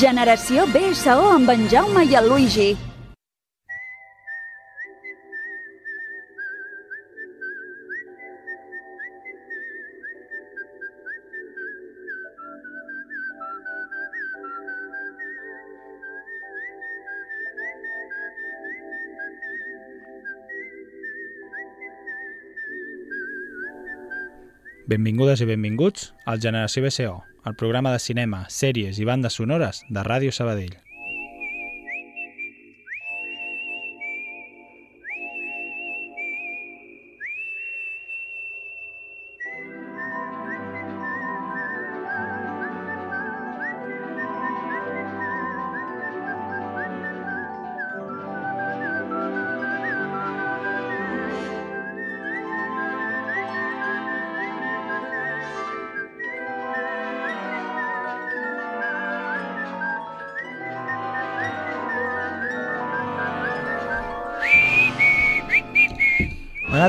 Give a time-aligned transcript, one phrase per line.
[0.00, 2.70] Generació BSO amb en Jaume i el Luigi.
[24.88, 30.04] Benvingudes i benvinguts al Generació BCO, el programa de cinema, sèries i bandes sonores de
[30.04, 30.89] Ràdio Sabadell.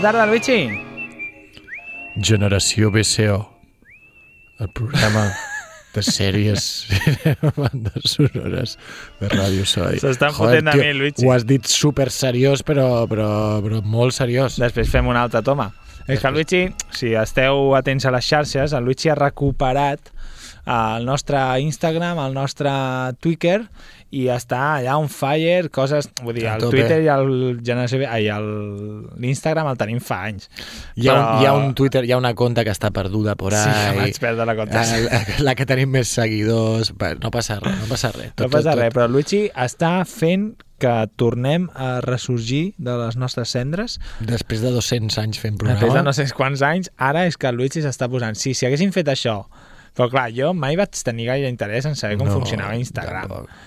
[0.02, 0.82] Bona tarda, Luigi!
[2.18, 3.36] Generació BCO,
[4.58, 5.28] el programa
[5.94, 6.64] de sèries
[7.60, 8.74] bandes sonores
[9.20, 10.02] de Ràdio Sabadell.
[10.02, 11.22] S'estan fotent de mi, Luigi.
[11.22, 13.30] Ho has dit super seriós, però, però,
[13.61, 14.58] però molt seriós.
[14.64, 15.70] Després fem una altra toma.
[16.08, 16.64] És que el Luigi,
[16.98, 20.10] si esteu atents a les xarxes, el Luigi ha recuperat
[20.66, 22.72] el nostre Instagram, el nostre
[23.22, 23.67] Twitter,
[24.11, 26.10] i està allà on fire, coses...
[26.22, 26.66] Vull dir, el.
[26.67, 28.02] Twitter i el Generació...
[28.11, 30.49] Ai, el- l'Instagram el tenim fa anys.
[30.99, 33.38] Hi ha, un, Però- hi ha un Twitter, hi ha una conta que està perduda
[33.39, 33.95] por Sí, ahí.
[34.02, 34.76] vaig perdre la compte.
[34.76, 36.92] La, la que tenim més seguidors.
[37.23, 38.33] No passa res, no passa res.
[38.39, 40.52] No passa res, però el Luigi està fent
[40.82, 45.78] que tornem a ressorgir de les nostres cendres Després de 200 anys fent programa...
[45.78, 48.33] Després de no sé quants anys, ara és que el Luigi s'està posant.
[48.36, 49.43] Sí, si haguessin fet això,
[49.93, 53.28] però clar, jo mai vaig tenir gaire interès en saber com No, funcionava Instagram.
[53.30, 53.60] tampoc.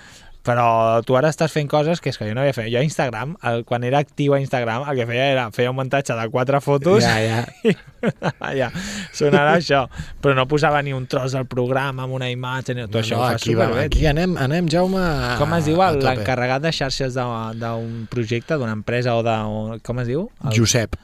[0.44, 2.69] Però tu ara estàs fent coses que és que jo no havia fet.
[2.72, 5.78] Jo a Instagram, el, quan era actiu a Instagram, el que feia era feia un
[5.78, 7.41] muntatge de quatre fotos Ja, ja.
[7.65, 7.72] i
[8.60, 8.69] ja,
[9.16, 9.87] sonarà això.
[10.21, 13.22] Però no posava ni un tros del programa amb una imatge, ni tot No, això
[13.22, 18.05] no, aquí, va, aquí anem, anem, Jaume, a, Com es diu l'encarregat de xarxes d'un
[18.12, 19.41] projecte, d'una empresa o de...
[19.84, 20.28] Com es diu?
[20.44, 21.00] El, Josep.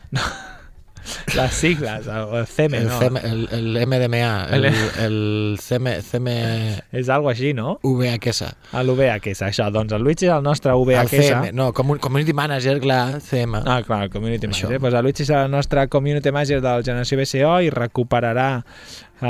[1.37, 2.99] Les sigles, el, el CM, El, no?
[3.01, 4.75] CM, el, el MDMA, el, El-
[5.05, 6.29] el CM, CM
[6.93, 7.79] És algo així, no?
[7.83, 8.49] VHS.
[8.73, 9.71] A l'UVHS, això.
[9.73, 11.11] Doncs el Luigi és el nostre El UVHS.
[11.11, 13.63] CM, no, Commu- Community Manager, clar, CM.
[13.65, 14.67] Ah, clar, el Community Això.
[14.69, 14.81] Manager.
[14.81, 19.27] Pues el Luigi és el nostre Community Manager del Generació BCO i recuperarà uh,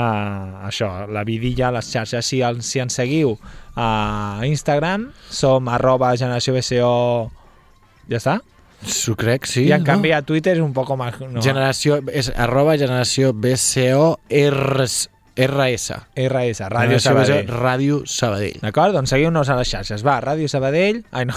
[0.67, 2.25] això, la vidilla les xarxes.
[2.25, 3.35] Si, el, si ens seguiu
[3.75, 6.95] a Instagram, som arroba Generació BCO...
[8.11, 8.39] Ja està?
[8.87, 9.65] S'ho crec, sí.
[9.67, 9.89] I en no?
[9.91, 11.19] canvi a Twitter és un poc més...
[11.21, 14.15] No, Generació, és arroba generació BCO
[15.35, 16.27] RS, RS.
[16.27, 17.47] RS, Ràdio Generació Sabadell.
[17.47, 18.57] Ràdio Sabadell.
[18.61, 18.93] D'acord?
[18.97, 20.03] Doncs seguiu-nos a les xarxes.
[20.05, 21.03] Va, Ràdio Sabadell...
[21.11, 21.33] Ai, no.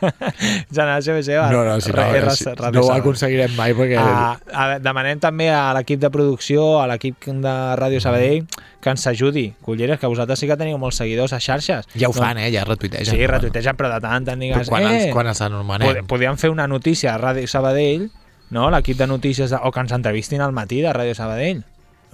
[0.74, 1.42] Generació BCO.
[1.52, 3.98] No, no, si no, R- si, Ràdio no ho aconseguirem mai perquè...
[4.00, 8.46] A, a, demanem també a l'equip de producció, a l'equip de Ràdio Sabadell,
[8.80, 9.46] que ens ajudi.
[9.64, 11.88] Culleres, que vosaltres sí que teniu molts seguidors a xarxes.
[11.94, 12.50] ja ho fan, eh?
[12.54, 13.06] Ja retuitegen.
[13.12, 14.68] Sí, retuitegen, però de tant en tant digues...
[14.72, 15.88] quan, eh, quan els anomenem?
[16.00, 18.08] pod- podíem fer una notícia a Ràdio Sabadell,
[18.50, 18.70] no?
[18.72, 21.62] l'equip de notícies, de, o que ens entrevistin al matí de Ràdio Sabadell.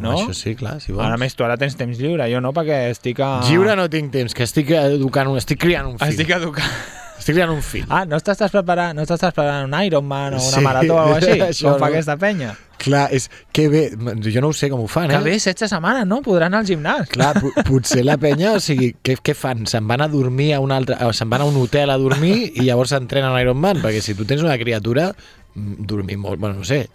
[0.04, 0.14] No?
[0.16, 1.04] Home, Això sí, clar, si vols.
[1.06, 3.40] Ara més, tu ara tens temps lliure, jo no, perquè estic a...
[3.48, 6.08] Lliure no tinc temps, que estic educant, un, estic criant un fill.
[6.14, 6.80] Estic educant.
[7.20, 7.84] estic criant un fill.
[7.92, 11.20] Ah, no t'estàs preparant, no t'estàs preparant un Ironman o una Sí, marató o alguna
[11.20, 11.64] cosa així?
[11.68, 11.90] Com fa no.
[11.92, 12.54] aquesta penya?
[12.80, 13.82] Clar, és que bé,
[14.24, 15.20] jo no ho sé com ho fan, Que eh?
[15.20, 16.22] bé, 16 setmanes, no?
[16.24, 17.10] Podran anar al gimnàs.
[17.12, 19.66] Clar, po- potser la penya, o sigui, què, què fan?
[19.68, 20.96] Se'n van a dormir a un altre...
[21.12, 23.82] Se'n van a un hotel a dormir i llavors s'entrenen a Ironman?
[23.84, 25.10] Perquè si tu tens una criatura,
[25.54, 26.40] dormir molt...
[26.40, 26.86] Bueno, no sé,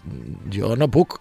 [0.50, 1.20] jo no puc.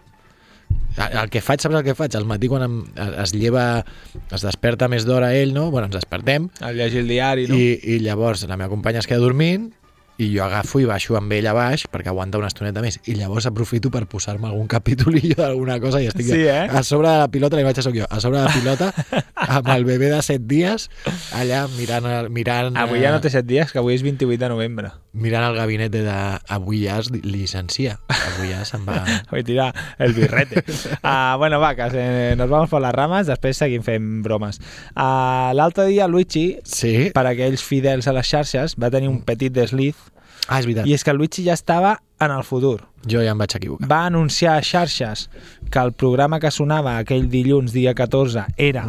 [0.96, 2.16] El que faig, saps el que faig?
[2.16, 2.76] Al matí quan em,
[3.24, 3.84] es lleva,
[4.32, 5.70] es desperta més d'hora ell, no?
[5.72, 7.58] Bueno, ens despertem, El llegir el diari, no?
[7.60, 9.72] i, i llavors la meva companya es queda dormint
[10.18, 13.16] i jo agafo i baixo amb ell a baix perquè aguanta una estoneta més i
[13.20, 16.68] llavors aprofito per posar-me algun capítolillo d'alguna cosa i estic Sí, eh?
[16.70, 18.92] a sobre de la pilota, la imatge sóc jo, a sobre de la pilota
[19.60, 20.90] amb el bebè de 7 dies
[21.36, 24.50] allà mirant, mirant, Avui ja no eh, té 7 dies, que avui és 28 de
[24.50, 24.92] novembre.
[25.12, 26.16] mirant el gabinet de, de
[26.48, 30.64] avui ja es llicencia avui ja se'n va Hoy tira el birrete.
[31.04, 34.60] uh, bueno, va, que se, nos vamos por las ramas, després seguim fent bromes.
[34.96, 39.54] Uh, L'altre dia Luigi, sí, per aquells fidels a les xarxes, va tenir un petit
[39.54, 39.96] desliz,
[40.48, 42.80] ah, és veritat, i és que el Luigi ja estava en el futur.
[43.06, 45.30] jo ja em vaig equivocar Va anunciar a xarxes
[45.72, 48.86] que el programa que sonava aquell dilluns, dia 14, era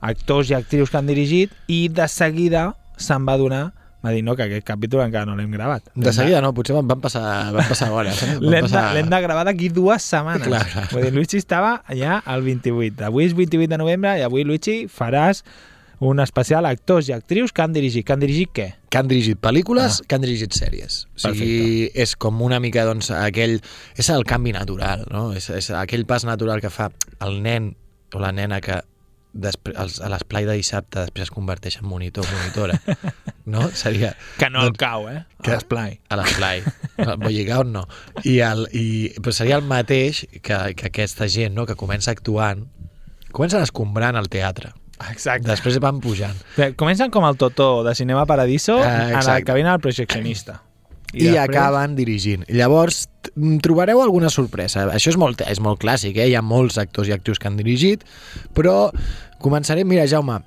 [0.00, 3.64] actors i actrius que han dirigit, i de seguida se'n va donar
[4.06, 5.88] va dir, no, que aquest capítol encara no l'hem gravat.
[5.94, 8.36] de seguida no, potser van, passar, van passar hores eh?
[8.40, 8.84] L'hem de, passar...
[8.94, 10.46] l'hem de gravar d'aquí dues setmanes.
[10.46, 10.84] Clar, clar.
[10.92, 13.02] Vull dir, Luigi estava ja al 28.
[13.08, 15.42] Avui és 28 de novembre i avui, Luigi, faràs
[16.00, 18.04] un especial a actors i actrius que han dirigit.
[18.06, 18.66] Que han dirigit què?
[18.90, 20.04] que han dirigit pel·lícules, Ah.
[20.08, 21.06] que han dirigit sèries.
[21.16, 23.60] O sigui, és com una mica, doncs, aquell...
[23.96, 25.32] És el canvi natural, no?
[25.36, 26.90] És, és aquell pas natural que fa
[27.20, 27.74] el nen
[28.14, 28.78] o la nena que
[29.36, 32.80] després, a l'esplai de dissabte després es converteix en monitor o monitora.
[33.46, 33.68] No?
[33.78, 34.16] Seria...
[34.40, 35.20] Que no el Doncs- cau, eh?
[35.40, 36.00] Que- A l'esplai.
[36.10, 36.64] a l'esplai.
[36.98, 37.84] El Bolligaut no.
[38.24, 41.64] I, el, i, però seria el mateix que, que aquesta gent no?
[41.64, 42.64] que comença actuant,
[43.30, 44.72] comencen escombrant el teatre.
[45.10, 45.48] Exacte.
[45.50, 46.36] Després van pujant.
[46.56, 49.44] Bé, Comencen com el Totó de Cinema Paradiso Ah, en el exacte.
[49.44, 50.62] que viene el projeccionista.
[51.12, 52.42] i, I acaben dirigint.
[52.48, 54.86] Llavors, mm, trobareu alguna sorpresa.
[54.92, 56.26] Això és molt, és molt clàssic, eh?
[56.28, 58.02] hi ha molts actors i actrius que han dirigit,
[58.52, 58.90] però
[59.40, 60.40] començarem, mira, Jaume,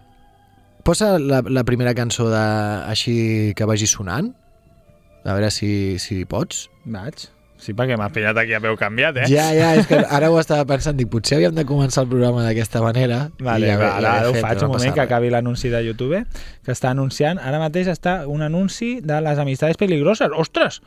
[0.83, 2.43] posa la, la primera cançó de,
[2.89, 4.33] així que vagi sonant,
[5.25, 6.67] a veure si, si pots.
[6.85, 7.29] Vaig.
[7.59, 9.25] Sí, perquè m'has pillat aquí a peu canviat, eh?
[9.27, 12.45] Ja, ja, és que ara ho estava pensant, dic, potser havíem de començar el programa
[12.45, 13.17] d'aquesta manera.
[13.43, 15.71] Vale, i ja, va, ja ara, ho fet, faig no un moment que acabi l'anunci
[15.73, 16.21] de YouTube
[16.63, 20.31] que està anunciant, ara mateix està un anunci de les amistades peligroses.
[20.31, 20.79] Ostres!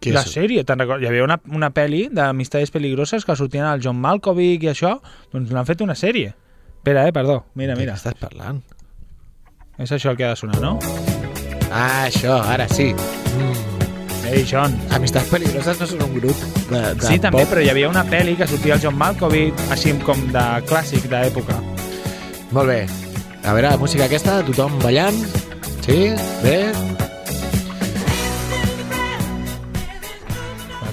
[0.00, 0.34] Què la és?
[0.36, 1.04] sèrie, te'n recordes?
[1.04, 4.98] Hi havia una, una pel·li d'amistades peligroses que sortien el John Malkovich i això,
[5.32, 6.34] doncs l'han fet una sèrie.
[6.80, 7.42] Espera, eh, perdó.
[7.54, 7.96] Mira, mira.
[7.96, 8.60] què estàs parlant?
[9.80, 10.76] És això el que ha de sonar, no?
[11.72, 12.92] Ah, això, ara sí.
[13.36, 13.69] Mm.
[14.30, 14.76] Ei, John.
[14.94, 16.38] Amistats peligroses no són un grup
[16.70, 17.50] de, de Sí, també, pop.
[17.50, 21.56] però hi havia una pel·li que sortia el John Malkovich, així com de clàssic d'època.
[22.54, 22.80] Molt bé.
[23.42, 25.18] A veure, la música aquesta, tothom ballant.
[25.82, 26.12] Sí?
[26.44, 26.58] Bé?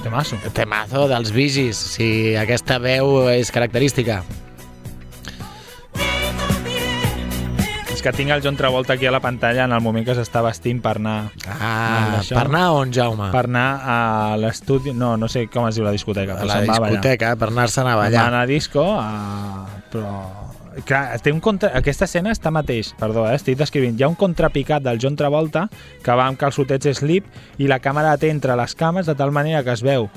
[0.07, 0.37] Temasso.
[0.55, 4.21] Temazo dels vigis, si aquesta veu és característica.
[8.07, 10.79] Que tinc el John Travolta aquí a la pantalla en el moment que s'està vestint
[10.79, 11.17] per anar
[11.51, 13.27] Ah, per anar on, Jaume?
[13.33, 13.97] per anar a
[14.39, 14.93] l'estudi...
[14.95, 16.37] No, no sé com es diu la discoteca.
[16.39, 18.27] a la discoteca, per anar-se'n a ballar.
[18.29, 19.65] anar a disco, a...
[19.91, 20.13] però...
[20.85, 21.73] Clar, té un contra...
[21.75, 23.35] aquesta escena està mateix, perdó, eh?
[23.35, 23.97] estic descrivint.
[23.99, 25.65] Hi ha un contrapicat del John Travolta
[26.05, 27.25] que va amb calçotets slip
[27.57, 30.07] i la càmera té entre les cames de tal manera que es veu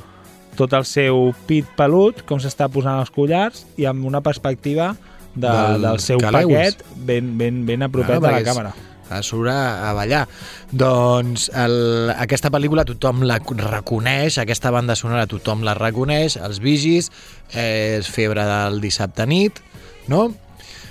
[0.59, 4.93] tot el seu pit pelut, com s'està posant els collars i amb una perspectiva
[5.35, 6.75] de, Del del, seu Caleuis.
[6.77, 8.73] paquet ben, ben, ben a propet Ah, de la càmera.
[9.11, 10.29] a surt a, a ballar.
[10.71, 17.11] Doncs el, aquesta pel·lícula tothom la reconeix, aquesta banda sonora tothom la reconeix, els vigis,
[17.53, 19.59] eh, és febre del dissabte nit,
[20.07, 20.29] no?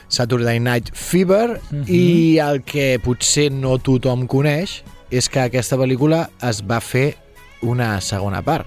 [0.09, 1.85] Saturday Night Fever, Mhm.
[1.87, 7.15] i el que potser no tothom coneix és que aquesta pel·lícula es va fer
[7.61, 8.65] una segona part.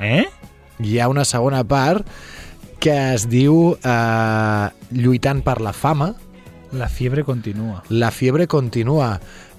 [0.00, 0.24] Eh?
[0.80, 2.06] Hi ha una segona part
[2.84, 6.12] que es diu eh, Lluitant per la fama,
[6.74, 7.84] La fiebre continua.
[7.88, 9.14] La fiebre continua.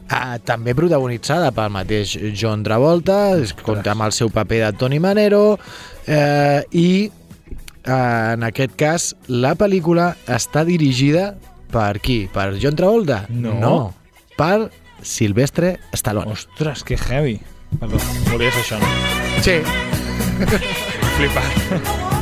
[0.05, 4.99] Uh, també protagonitzada pel mateix John Travolta, es compta amb el seu paper de Tony
[5.01, 5.57] Manero,
[6.05, 11.31] eh, i eh, en aquest cas la pel·lícula està dirigida
[11.73, 12.25] per qui?
[12.29, 13.23] Per John Travolta?
[13.31, 13.55] No.
[13.63, 13.77] no
[14.35, 14.69] per
[15.01, 16.35] Silvestre Stallone.
[16.35, 17.39] Ostres, que heavy.
[17.79, 17.97] Perdó,
[18.31, 18.91] volia fer això, no?
[19.41, 19.61] Sí.
[21.15, 22.14] Flipat.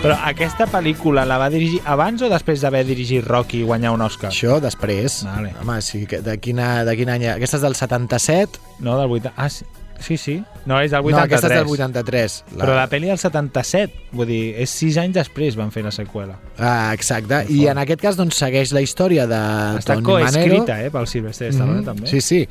[0.00, 4.00] Però aquesta pel·lícula la va dirigir abans o després d'haver dirigit Rocky i guanyar un
[4.00, 4.30] Oscar?
[4.30, 5.18] Això després.
[5.28, 5.50] Vale.
[5.60, 7.26] Home, sí, de, quina, de quin any?
[7.34, 8.62] Aquesta és del 77?
[8.80, 9.34] No, del 80...
[9.36, 9.68] Ah, sí,
[10.00, 10.42] sí, sí.
[10.66, 11.12] No, és del 83.
[11.14, 12.34] No, aquesta és del 83.
[12.56, 12.64] La...
[12.64, 16.34] Però la pel·li del 77, vull dir, és sis anys després van fer la seqüela.
[16.58, 17.44] Ah, exacte.
[17.48, 19.38] I en aquest cas doncs, segueix la història de
[19.78, 20.26] Està Tony Manero.
[20.26, 22.06] coescrita, eh, pel Silvestre Stallone, Mhm, també.
[22.10, 22.42] Sí, sí.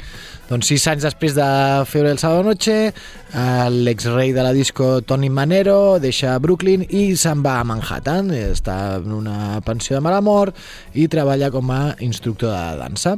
[0.49, 1.45] Doncs sis anys després de
[1.85, 7.43] Febre el Sábado Noche, eh, l'exrei de la disco Tony Manero deixa Brooklyn i se'n
[7.45, 8.31] va a Manhattan.
[8.31, 10.55] Està en una pensió de mala mort
[10.95, 13.17] i treballa com a instructor de dansa.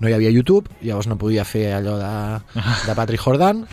[0.00, 3.64] No hi havia YouTube, llavors no podia fer allò de, de Patrick Jordan.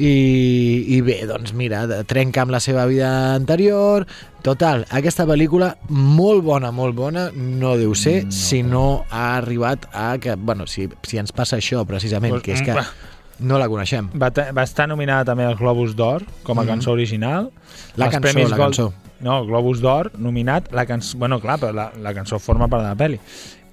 [0.00, 4.06] I, I bé, doncs mira, trenca amb la seva vida anterior.
[4.44, 8.32] Total, aquesta pel·lícula, molt bona, molt bona, no deu ser no.
[8.32, 12.52] si no ha arribat a que, bueno, si, si ens passa això precisament, Pues, que
[12.56, 14.08] és que mm, No la coneixem.
[14.20, 16.68] va, va estar nominada també als Globus d'Or com a Mhm.
[16.68, 17.50] cançó original.
[17.96, 18.92] La Els cançó, la Gold- cançó.
[19.20, 21.18] No, Globus d'Or, nominat, la cançó...
[21.18, 23.20] Bueno, clar, però la, la cançó forma part de la pel·li.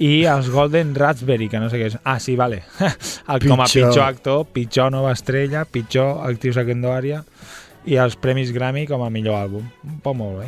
[0.03, 1.95] I els Golden Raspberry, que no sé què és.
[2.03, 2.63] Ah, sí, vale.
[3.31, 4.03] El, com a Pitjor.
[4.05, 7.23] actor, pitjor nova estrella, pitjor actriu secundària
[7.87, 9.65] i els Premis Grammy com a millor àlbum.
[10.03, 10.47] Poc molt bé.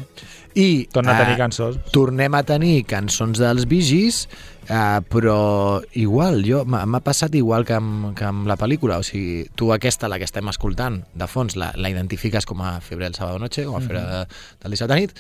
[0.60, 1.78] I Torna a tenir eh, cançons.
[1.96, 4.26] tornem a tenir cançons dels Bee Gees,
[4.68, 9.46] eh, però igual, jo m'ha passat igual que amb, que amb la pel·lícula, o sigui,
[9.56, 13.16] tu aquesta, la que estem escoltant, de fons, la, la identifiques com a Febre del
[13.16, 14.24] Sábado Noche, com a Febre de,
[14.60, 15.16] del dissabte nit,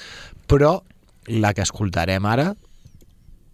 [0.50, 0.80] però
[1.30, 2.52] la que escoltarem ara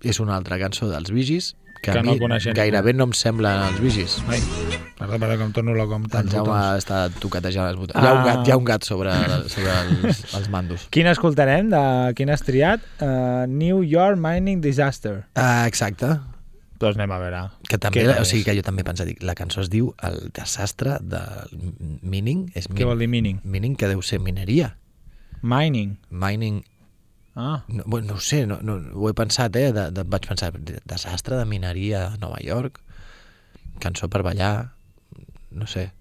[0.05, 3.11] és una altra cançó dels Gees, que, Que a no mi coneixem gairebé no em
[3.13, 4.15] semblen els Gees.
[4.31, 4.39] Ai,
[4.97, 6.79] perdó, perdó, que em torno loco amb El Jaume botons.
[6.83, 8.01] està toquetejant els botons.
[8.01, 8.25] Hi ha un Ah.
[8.29, 9.11] gat, hi ha un gat sobre,
[9.53, 9.73] sobre
[10.05, 10.87] els, els mandos.
[10.89, 11.69] Quina escoltarem?
[11.69, 12.81] De quin has triat?
[13.01, 15.25] Uh, New York Mining Disaster.
[15.35, 16.09] Uh, exacte.
[16.79, 17.41] Doncs anem a veure.
[17.69, 20.31] Que també, Què o sigui que jo també he pensat, la cançó es diu El
[20.35, 22.49] desastre del mining.
[22.55, 23.39] És Què vol dir mining?
[23.45, 24.73] Mining que deu ser mineria.
[25.41, 25.97] Mining.
[26.09, 26.63] Mining,
[27.35, 29.73] Ah, no, bueno, no ho sé, no, no, ho he pensat, eh?
[29.75, 30.53] De, de, vaig pensar,
[30.87, 32.79] desastre de mineria a Nova York,
[33.83, 34.71] cançó per ballar,
[35.51, 35.91] no sé.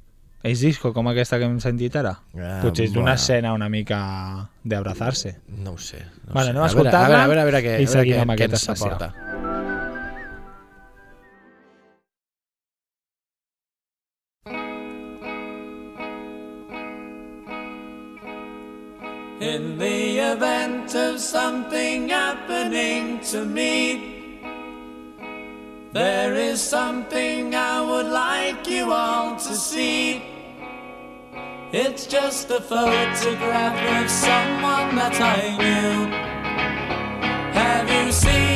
[0.45, 2.19] és disco com aquesta que hem sentit ara?
[2.37, 3.14] Ah, Potser és d'una bueno.
[3.17, 3.99] escena una mica
[4.62, 5.38] d'abrazar-se.
[5.64, 6.03] No ho sé.
[6.26, 6.50] No Vale, sé.
[6.53, 8.21] anem a a, escoltar-la veure, a veure, a veure, què, i a veure seguim què,
[8.21, 8.99] amb què aquest ens especial.
[19.44, 24.40] In the event of something happening to me,
[25.92, 30.22] there is something I would like you all to see.
[31.72, 36.06] It's just a photograph of someone that I knew.
[37.52, 38.53] Have you seen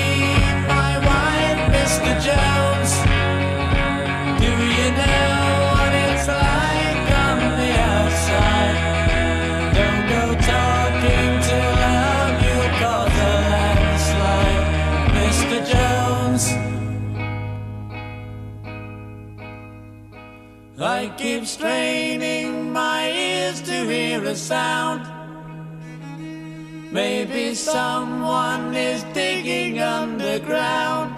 [21.19, 25.03] keep straining my ears to hear a sound.
[26.93, 31.17] Maybe someone is digging underground.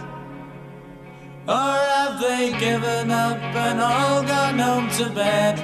[1.46, 5.56] Or have they given up and all gone home to bed?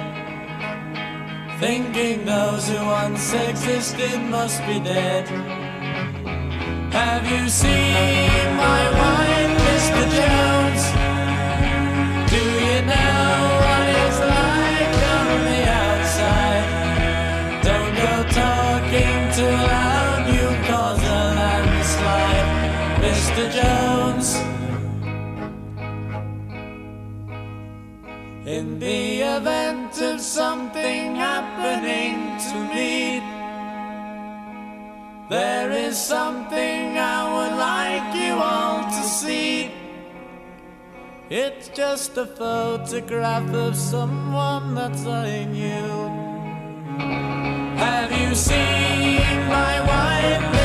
[1.59, 5.27] Thinking those who once existed must be dead.
[6.93, 10.03] Have you seen my wife, Mr.
[10.15, 10.96] Jones?
[23.37, 23.51] Mr.
[23.61, 24.35] Jones.
[28.47, 32.15] In the event of something happening
[32.49, 33.21] to me,
[35.29, 39.71] there is something I would like you all to see.
[41.29, 46.07] It's just a photograph of someone that I knew.
[47.77, 50.56] Have you seen my wife,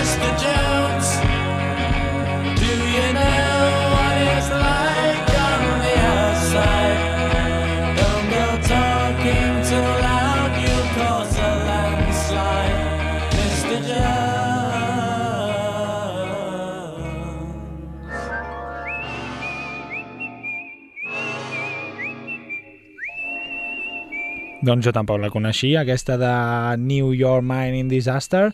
[24.62, 26.32] Doncs jo tampoc la coneixia, aquesta de
[26.78, 28.52] New York Mining Disaster,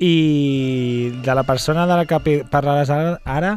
[0.00, 3.56] i de la persona de la que parlaràs ara, ara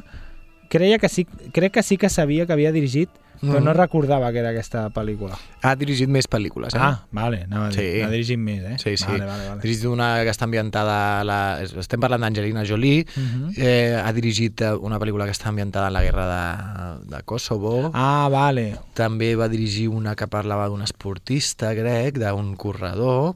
[0.74, 1.24] creia que sí,
[1.54, 3.10] crec que sí que sabia que havia dirigit,
[3.44, 3.64] però Mhm.
[3.66, 5.38] no recordava que era aquesta pel·lícula.
[5.62, 6.80] Ha dirigit més pel·lícules, eh?
[6.82, 8.02] Ah, vale, dir, Sí.
[8.02, 8.78] n'ha dirigit més, eh?
[8.80, 9.06] Sí, sí.
[9.06, 9.62] Vale, vale, Ha vale.
[9.62, 11.20] dirigit una que està ambientada...
[11.20, 11.62] A la...
[11.62, 13.06] Estem parlant d'Angelina Jolie.
[13.16, 13.54] Mhm.
[13.58, 17.92] eh, ha dirigit eh, una pel·lícula que està ambientada en la guerra de, de Kosovo.
[17.94, 18.78] Ah, vale.
[18.94, 23.36] També va dirigir una que parlava d'un esportista grec, d'un corredor.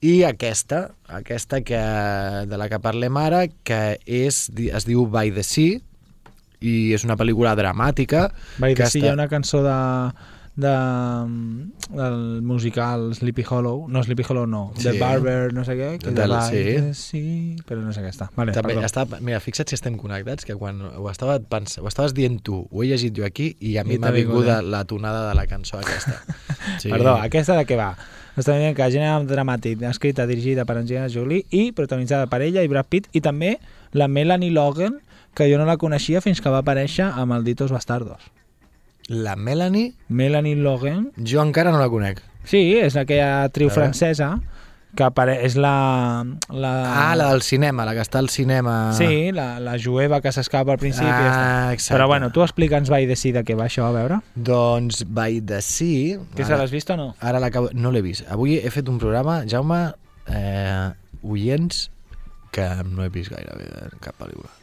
[0.00, 1.74] I aquesta, aquesta que,
[2.46, 5.80] de la que parlem ara, que és, es diu By the Sea,
[6.60, 8.28] i és una pel·lícula dramàtica.
[8.58, 9.76] Vai que de sí, hi està- ha una cançó de,
[10.58, 10.74] de,
[11.90, 14.88] del musical Sleepy Hollow, no Sleepy Hollow no, Sí.
[14.88, 16.94] The Barber, no sé què, que Del- Vai sí.
[16.94, 18.30] sí, però no sé què està.
[18.36, 18.86] Vale, També perdó.
[18.86, 22.66] està, mira, fixa't si estem connectats, que quan ho, estava pens, ho estaves dient tu,
[22.70, 24.62] ho he llegit jo aquí, i a mi m'ha vingut, eh?
[24.62, 26.22] la tonada de la cançó aquesta.
[26.82, 26.90] Sí.
[26.92, 27.94] Perdó, aquesta de què va?
[28.38, 32.68] Està dient que gènere dramàtic, escrita, dirigida per Angelina Jolie i protagonitzada per ella i
[32.68, 33.54] Brad Pitt i també
[33.96, 34.98] la Melanie Logan,
[35.38, 38.32] que jo no la coneixia fins que va aparèixer a Malditos Bastardos.
[39.08, 41.12] La Melanie, Melanie Logan.
[41.16, 42.20] jo encara no la conec.
[42.44, 44.38] Sí, és aquella actriu francesa
[44.96, 46.24] que apare és la...
[46.50, 46.72] la...
[46.88, 48.92] Ah, la del cinema, la que està al cinema.
[48.96, 51.06] Sí, la, la jueva que s'escapa al principi.
[51.08, 51.94] Ah, exacte.
[51.94, 54.20] Però bueno, tu explica'ns By the Sea de què va això, a veure.
[54.34, 56.18] Doncs By the Sea...
[56.34, 57.10] Que se l'has vist o no?
[57.20, 57.70] Ara l'acabo...
[57.76, 58.26] No l'he vist.
[58.32, 59.82] Avui he fet un programa, Jaume,
[60.26, 60.88] eh,
[61.22, 61.88] oients,
[62.52, 64.57] que no he vist gairebé de cap pel·lícula.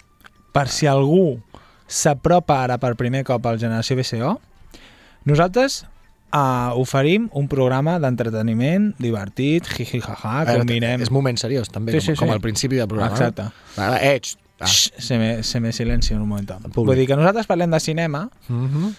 [0.55, 1.35] Per si algú
[1.85, 4.31] s'apropa ara per primer cop al Generació BCO,
[5.29, 5.83] nosaltres
[6.31, 11.03] uh, oferim un programa d'entreteniment divertit, jiji, jaja, que mirem...
[11.03, 12.39] És moment seriós, també, Sí, sí, sí, com, com sí.
[12.39, 13.15] al principi del programa.
[13.15, 13.49] Exacte.
[13.77, 14.69] Va, eh, va.
[14.69, 16.71] Xx, se me, se me silencio un moment.
[16.75, 18.93] Vull dir que nosaltres parlem de cinema Mm -hmm.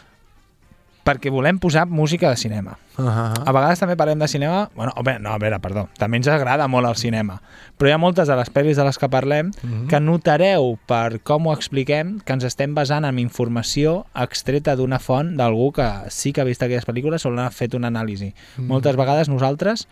[1.07, 2.79] Perquè volem posar música de cinema.
[2.99, 3.43] uh -huh.
[3.47, 4.69] A vegades també parlem de cinema...
[4.75, 5.89] Bueno, veure, no, a veure, perdó.
[5.99, 7.41] També ens agrada molt el cinema.
[7.79, 9.87] Però hi ha moltes de les pel·lis de les que parlem Mhm.
[9.87, 15.37] que notareu per com ho expliquem que ens estem basant en informació extreta d'una font
[15.37, 18.35] d'algú que sí que ha vist aquelles pel·lícules o n'ha fet una anàlisi.
[18.59, 18.67] Mhm.
[18.67, 19.87] Moltes vegades nosaltres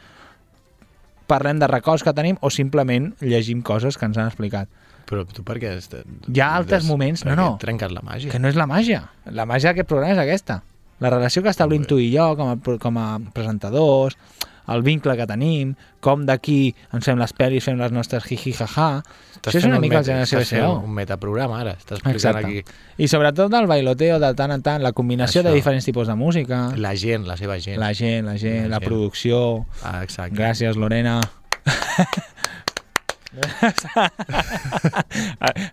[1.26, 4.68] parlem de records que tenim o simplement llegim coses que ens han explicat.
[5.06, 5.76] Però tu per què...
[5.76, 5.94] est-
[6.28, 7.56] Hi ha altres moments- no, no.
[7.60, 8.30] Trenques la màgia.
[8.30, 9.10] Que no és la màgia.
[9.26, 10.62] La màgia d'aquest programa és aquesta.
[11.04, 13.06] La relació que establim tu i jo com a, com a
[13.36, 14.16] presentadors,
[14.72, 19.02] el vincle que tenim, com d'aquí ens fem les pel·lis, fem les nostres jaja.
[19.36, 20.70] Estàs Això és una un mica el Generació BCO.
[20.86, 21.74] Un metaprograma, ara.
[21.76, 22.46] Estàs explicant Exacte.
[22.46, 25.50] aquí I sobretot el bailoteo de tant en tant, la combinació Això.
[25.50, 27.76] de diferents tipus de música, la gent, la seva gent.
[27.78, 28.88] la gent, la gent, La la gent.
[28.88, 29.66] producció...
[29.82, 30.34] Ah, exacte.
[30.40, 31.20] Gràcies, Lorena.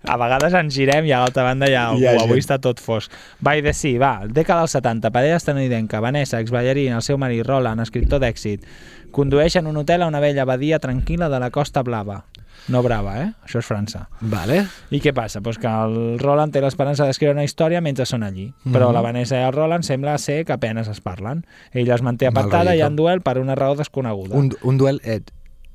[0.07, 3.11] a, vegades ens girem i a l'altra banda ha algú, ha avui està tot fosc.
[3.43, 7.81] By the Sea, va, dècada dels 70, parella estadounidenca, Vanessa, exballarina, el seu marit Roland,
[7.83, 8.65] escriptor d'èxit,
[9.11, 12.23] condueixen un hotel a una vella abadia tranquil·la de la Costa Blava.
[12.69, 13.29] No brava, eh?
[13.41, 14.03] Això és França.
[14.21, 14.59] Vale.
[14.93, 15.41] I què passa?
[15.41, 18.51] Pues que el Roland té l'esperança d'escriure una història mentre són allí.
[18.67, 18.93] Però Mhm.
[18.93, 21.43] la Vanessa i el Roland sembla ser que apenes es parlen.
[21.73, 24.35] Ella es manté apartada i en duel per una raó desconeguda.
[24.37, 25.01] Un, un duel...
[25.03, 25.21] Eh,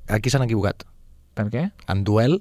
[0.06, 0.84] aquí s'han equivocat.
[1.36, 1.70] Per què?
[1.92, 2.40] En duel...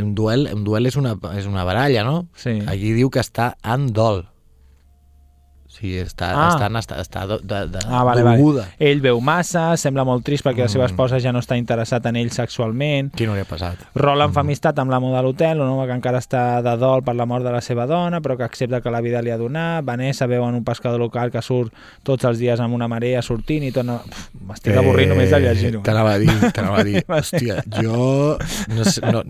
[0.00, 2.28] Un duel, un duel és, una, és una baralla, no?
[2.38, 2.52] Sí.
[2.70, 4.20] Aquí diu que està en dol.
[5.80, 6.48] Sigui, està, Ah.
[6.52, 8.66] està, està, està de, de, de, Ah, vale, vale.
[8.78, 10.90] Ell veu massa, sembla molt trist perquè la seva Mm.
[10.92, 13.10] esposa ja no està interessat en ell sexualment.
[13.16, 13.78] Qui no li ha passat?
[13.94, 17.14] Roland fa amistat amb l'amo de l'hotel, un home que encara està de dol per
[17.16, 19.82] la mort de la seva dona, però que accepta que la vida li ha donat.
[19.84, 23.64] Vanessa veu en un pescador local que surt tots els dies amb una marea sortint
[23.64, 23.98] i torna...
[24.04, 25.80] Pff, M'estic avorrint només de llegir-ho.
[25.80, 27.02] Eh, T'anava a dir, t'anava a dir.
[27.08, 28.36] Hòstia, jo...
[28.68, 29.22] No sé, no,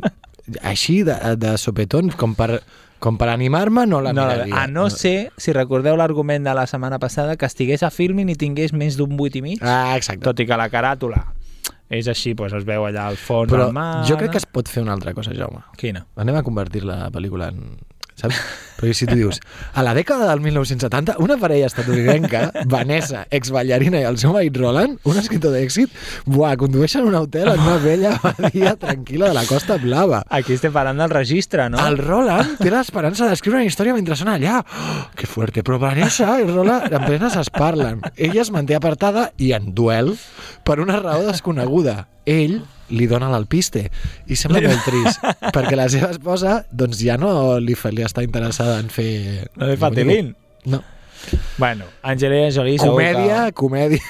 [0.62, 2.60] així, de, de sopetons, com per,
[3.00, 4.62] com per animar-me, no la No, miraria.
[4.62, 8.36] a no ser, si recordeu l'argument de la setmana passada, que estigués a Filmin i
[8.36, 10.22] tingués més d'un 8 i mig, Ah, exacte.
[10.24, 11.24] tot i que la caràtula
[11.90, 14.04] és així, doncs es veu allà al fons Però del mar...
[14.06, 15.64] jo crec que es pot fer una altra cosa, Jaume.
[15.76, 16.04] Quina?
[16.16, 17.78] Anem a convertir la pel·lícula en...
[18.20, 18.40] Saps?
[18.80, 19.36] Perquè si tu dius,
[19.76, 24.96] a la dècada del 1970, una parella estatunidenca, Vanessa, exballarina i el seu marit Roland,
[25.04, 25.92] un escriptor d'èxit,
[26.24, 30.22] buah, condueixen un hotel en una vella abadia tranquil·la de la Costa Blava.
[30.32, 31.80] Aquí estem parlant del registre, no?
[31.84, 34.60] El Roland té l'esperança d'escriure una història mentre són allà.
[34.64, 35.64] Oh, que fuerte.
[35.66, 38.00] Però Vanessa i Roland en plenes es parlen.
[38.16, 40.14] Ella es manté apartada i en duel
[40.64, 42.06] per una raó desconeguda.
[42.30, 43.84] Ell li dona l'alpiste
[44.30, 45.22] i sembla molt trist
[45.56, 49.50] perquè la seva esposa doncs ja no li, fa, li està interessada en fer...
[49.58, 50.32] No li fa tilín.
[50.70, 50.82] No.
[51.60, 54.00] Bueno, Angelina Jolie Comèdia, comèdia.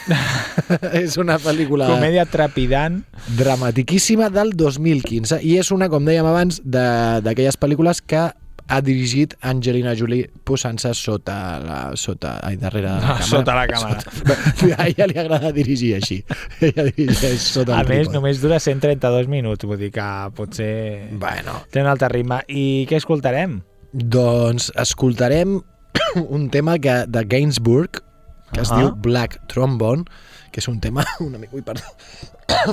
[1.02, 1.96] és una pel·lícula que...
[1.98, 3.00] Comèdia trepidant.
[3.36, 8.28] dramatiquíssima del 2015 i és una, com dèiem abans, de- d'aquelles pel·lícules que
[8.70, 13.26] ha dirigit Angelina Jolie posant-se sota la, sota, ai, darrere de la Ah, càmera.
[13.28, 14.00] sota la càmera.
[14.04, 16.20] Sota, a ella li agrada dirigir així.
[16.60, 20.06] Ella dirigeix sota A el més, només dura 132 minuts, vull dir que
[20.38, 22.40] potser Bueno, té un altre ritme.
[22.48, 23.60] I què escoltarem?
[23.92, 25.56] doncs escoltarem
[26.36, 28.04] un tema que, de Gainsbourg
[28.52, 28.78] que es Ah.
[28.80, 30.04] diu Black Trombone,
[30.50, 31.82] que és un tema una mica, ui, perdó,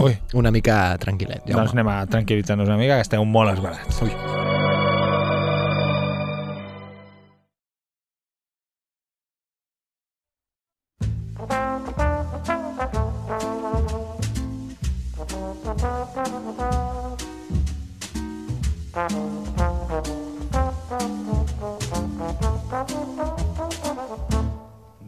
[0.01, 1.43] Ui, una mica tranquil·let.
[1.45, 1.57] Jaume.
[1.61, 4.01] doncs anem a tranquil·litzar-nos una mica, que esteu molt esbarats.
[4.05, 4.76] Ui.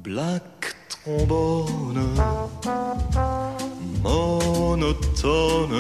[0.03, 2.13] Black trombone,
[4.03, 5.73] monotone,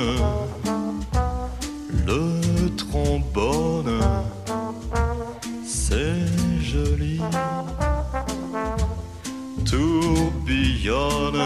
[2.07, 4.01] le trombone,
[5.63, 6.25] c'est
[6.63, 7.21] joli,
[9.65, 11.43] tourbillonne,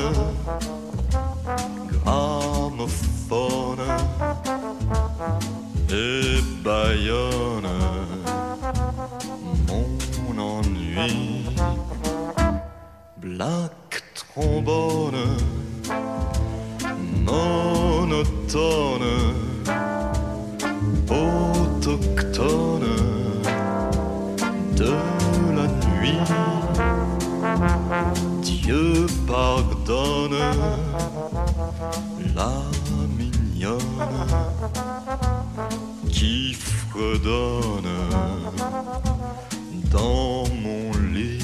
[39.91, 41.39] dans mon lit.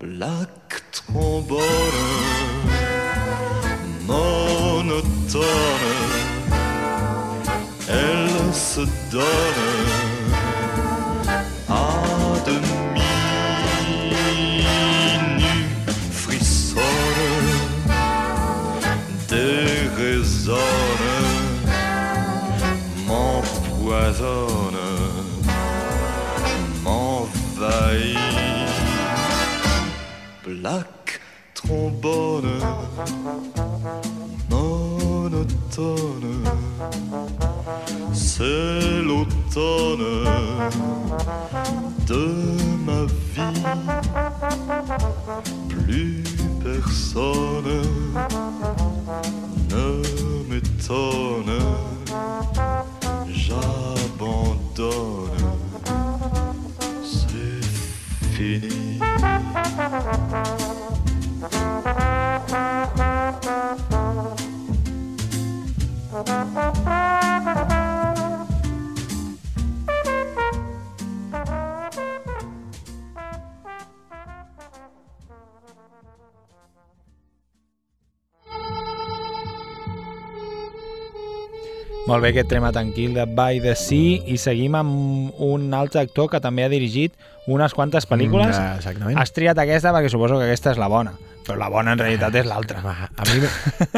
[0.00, 0.48] Black
[46.64, 47.82] personne
[49.70, 49.86] ne
[50.48, 51.60] m'étonne.
[53.28, 54.78] J'abandonne.
[57.04, 57.64] C'est
[58.34, 58.98] fini
[82.06, 86.26] Molt bé, aquest tema tranquil de By the Sea i seguim amb un altre actor
[86.28, 87.14] que també ha dirigit
[87.48, 88.52] unes quantes pel·lícules.
[88.58, 89.16] Mm, exactament.
[89.22, 91.14] Has triat aquesta perquè suposo que aquesta és la bona,
[91.46, 92.82] però la bona en realitat és l'altra.
[92.84, 93.40] A mi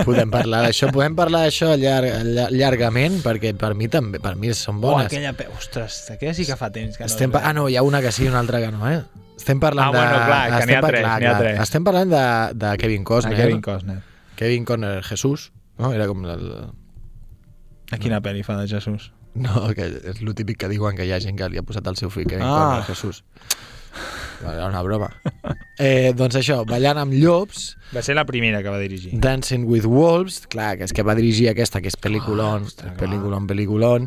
[0.06, 4.54] podem parlar d'això, podem parlar d'això llarg, llar- llargament, perquè per mi també, per mi
[4.54, 5.10] són Oh, bones.
[5.10, 5.32] aquella...
[5.34, 7.10] pe- Ostres, aquella sí que fa temps que no...
[7.10, 7.34] Estem.
[7.42, 9.02] Ah, no, hi ha una que sí i una altra que no, eh?
[9.36, 10.24] Estem parlant Ah, bueno, de...
[10.30, 11.60] clar, que n'hi ha tres, clar, ha tres.
[11.66, 13.36] Estem parlant de, de Kevin Costner.
[13.42, 13.98] Kevin Costner.
[14.38, 15.92] Kevin Costner, Jesús, no?
[15.92, 16.50] Era com el...
[17.92, 19.12] A quina pel·li fa de Jesús?
[19.36, 21.86] No, que és el típic que diuen que hi ha gent que li ha posat
[21.92, 22.80] el seu fill Kevin Ah.
[22.80, 23.22] Costner, Jesús.
[24.42, 25.10] Era una broma.
[25.78, 29.10] Eh, doncs això, ballant amb llops, Va ser la primera que va dirigir.
[29.20, 32.94] Dancing with Wolves, clar, que és que va dirigir aquesta, que és pel·lículon, Ah, ostres,
[32.96, 34.06] pel·lículon, pel·lículon,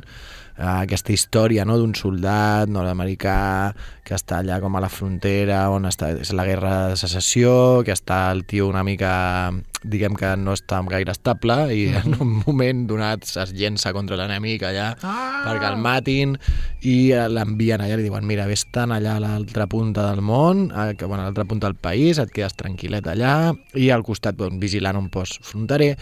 [0.58, 5.86] eh, aquesta història no, d'un soldat nord-americà que està allà com a la frontera on
[5.86, 10.54] està, és la guerra de secessió, que està el tio una mica, diguem que no
[10.58, 15.44] està gaire estable i en un moment donat es llença contra l'enemic allà Ah!
[15.46, 16.36] perquè el matin
[16.82, 20.22] i eh, l'envien allà i li diuen mira, vés tan allà a l'altra punta del
[20.22, 24.04] món, eh, que, bueno, a l'altra punta del país, et quedes tranquil·let allà i al
[24.04, 25.96] costat bueno, vigilant un post fronterer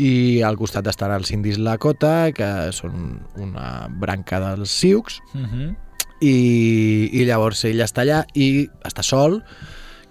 [0.00, 5.74] i al costat estan els indis Lakota que són una branca dels Sioux Uh -huh.
[6.20, 9.42] i, i llavors ell està allà i està sol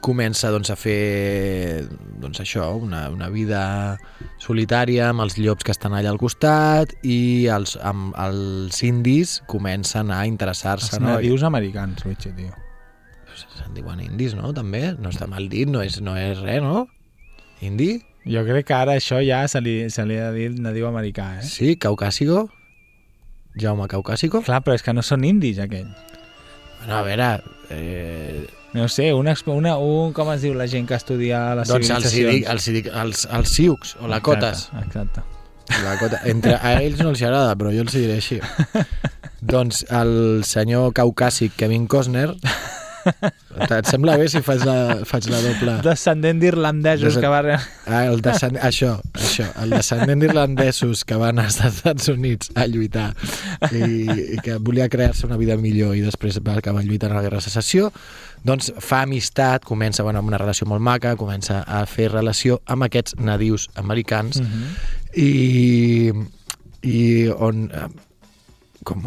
[0.04, 1.86] comença doncs, a fer
[2.22, 3.62] doncs, això, una, una vida
[4.42, 10.12] solitària amb els llops que estan allà al costat i els, amb els indis comencen
[10.14, 11.16] a interessar-se Els no?
[11.16, 12.54] nadius americans, Luigi, tio.
[13.42, 14.52] se'n diuen indis, no?
[14.58, 16.88] També, no està mal dit, no és, no és res, no?
[17.62, 17.94] Indi?
[18.30, 21.38] Jo crec que ara això ja se li, se li ha de dir nadiu americà,
[21.40, 21.46] eh?
[21.46, 22.48] Sí, caucàsico?
[23.60, 24.40] Jaume Caucàsico?
[24.46, 25.90] Clar, però és que no són indis, aquell.
[26.80, 27.30] Bueno, a veure...
[27.70, 31.68] Eh, No sé, un, exp- una, un, com es diu la gent que estudia les
[31.68, 32.40] doncs els, civilitzacions?
[32.40, 34.70] dic, els, hi dic, els, els Sioux o Lakotas.
[34.72, 35.28] Exacte, exacte.
[35.86, 36.20] Lakota.
[36.28, 38.40] Entre, a ells no els agrada, però jo els diré així.
[39.54, 42.30] doncs el senyor caucàsic Kevin Costner...
[43.62, 44.76] Et sembla bé si faig la,
[45.08, 45.74] faig la doble...
[45.86, 47.42] Descendent d'irlandesos Descend- que va...
[47.46, 48.58] re- Ah, el descend...
[48.64, 53.10] Això, això, el descendent d'irlandesos que van als Estats Units a lluitar
[53.72, 53.82] i,
[54.36, 57.42] i que volia crear-se una vida millor i després va acabar lluitant a la Guerra
[57.42, 57.92] de Secessió,
[58.48, 62.88] doncs fa amistat, comença bueno, amb una relació molt maca, comença a fer relació amb
[62.88, 64.72] aquests nadius americans Mhm.
[65.22, 66.12] i,
[66.88, 67.02] i
[67.36, 67.68] on...
[67.74, 67.90] eh,
[68.84, 69.04] Com?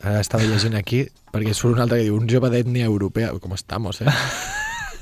[0.00, 3.34] Ara estava llegint aquí, perquè surt un altre que diu un jove d'ètnia europea.
[3.42, 4.08] Com estamos, eh?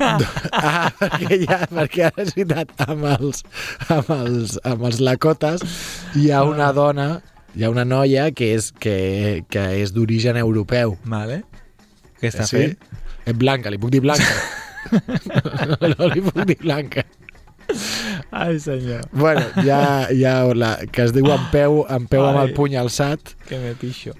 [0.03, 3.45] ah, perquè, ja, perquè ara és veritat, amb els,
[3.95, 5.63] amb els, amb els lakotes
[6.19, 7.09] hi ha una dona,
[7.55, 8.99] hi ha una noia que és, que,
[9.51, 10.97] que és d'origen europeu.
[11.07, 11.45] Vale.
[12.19, 12.59] Què està sí?
[12.59, 12.99] fent?
[13.29, 14.35] És blanca, li puc dir blanca?
[15.71, 17.07] no, no li puc dir blanca.
[18.33, 19.05] Ai, senyor.
[19.13, 22.49] Bueno, ja, ja la, que es diu en peu, en peu amb Ai.
[22.49, 23.37] el puny alçat.
[23.47, 24.17] Que me pixo.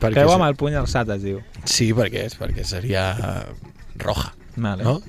[0.00, 1.40] Perquè és- amb el puny alçat, es diu.
[1.64, 3.54] Sí, perquè és perquè seria eh,
[3.98, 4.84] roja, Vale.
[4.84, 5.00] no?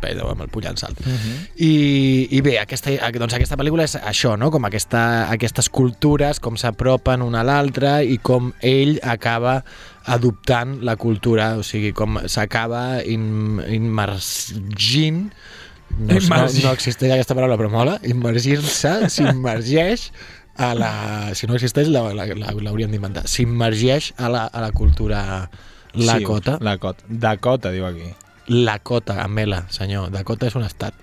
[0.00, 0.98] pedo amb el puny al salt.
[1.04, 1.34] Mhm.
[1.56, 4.50] I, I bé, aquesta, doncs aquesta pel·lícula és això, no?
[4.50, 9.64] com aquesta, aquestes cultures, com s'apropen una a l'altra i com ell acaba
[10.06, 15.30] adoptant la cultura, o sigui, com s'acaba in, immergint
[15.98, 20.10] no, no, no existeix aquesta paraula, però mola, immergir-se, s'immergeix
[20.60, 20.90] a la...
[21.34, 23.24] Si no existeix, la- la- la- l'hauríem d'inventar.
[23.28, 25.22] S'immergeix a la, a la cultura
[25.94, 26.58] Lakota.
[26.58, 27.04] Sí, Lakota.
[27.08, 28.10] Dakota, diu aquí.
[28.52, 30.10] Lakota, amb L, senyor.
[30.14, 30.94] Dakota és un estat.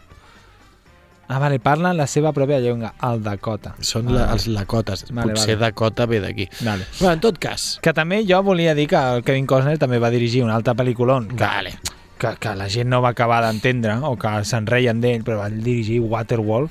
[1.28, 3.74] Ah, vale, parlen la seva pròpia llengua, el Dakota.
[3.84, 5.02] Són Ah, la, els Lakotes.
[5.12, 5.66] Vale, Potser vale.
[5.66, 6.46] Dakota ve d'aquí.
[6.64, 6.86] Vale.
[7.02, 10.10] Bueno, en tot cas, Que també jo volia dir que el Kevin Costner també va
[10.10, 11.74] dirigir un altre pel·lículon que, Vale.
[12.18, 15.50] que, que la gent no va acabar d'entendre o que se'n reien d'ell, però va
[15.50, 16.70] dirigir Waterworld,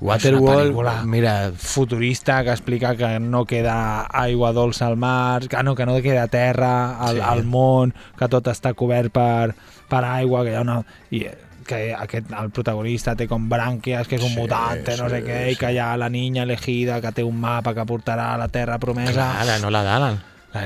[0.00, 5.86] Waterworld, mira, futurista que explica que no queda aigua dolça al mar, que no, que
[5.86, 7.20] no queda terra al, Sí.
[7.22, 7.26] sí.
[7.26, 9.54] al món, que tot està cobert per,
[9.88, 10.82] per aigua, que hi ha una...
[11.10, 11.24] I,
[11.64, 15.22] que aquest, el protagonista té com brànquies, que és un Sí, mutante, no sí, sé
[15.24, 18.38] què, i que hi ha la niña elegida que té un mapa que portarà a
[18.38, 19.14] la terra promesa.
[19.14, 19.82] clar, la Nola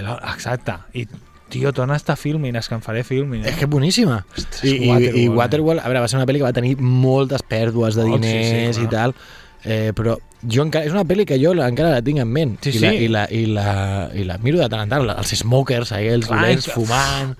[0.03, 0.75] la, exacte.
[0.95, 1.07] I,
[1.49, 3.43] tio, torna a estar filming, és que em faré filming.
[3.45, 3.57] És Eh?
[3.59, 4.25] que és boníssima.
[4.37, 5.29] Ostres, I, i, Waterworld, I eh?
[5.29, 8.23] Waterworld, a veure, va ser una pel·li que va tenir moltes pèrdues de Oh, sí,
[8.23, 8.87] sí, diners clar.
[8.87, 9.15] i tal,
[9.65, 12.59] eh, però jo encara, és una pel·li que jo la- encara la tinc en ment
[12.63, 12.97] Sí, i, la, sí.
[13.05, 16.39] i, la, i, la, i la miro de tant en tant, els smokers, aquells Clar,
[16.45, 17.33] dolents és fumant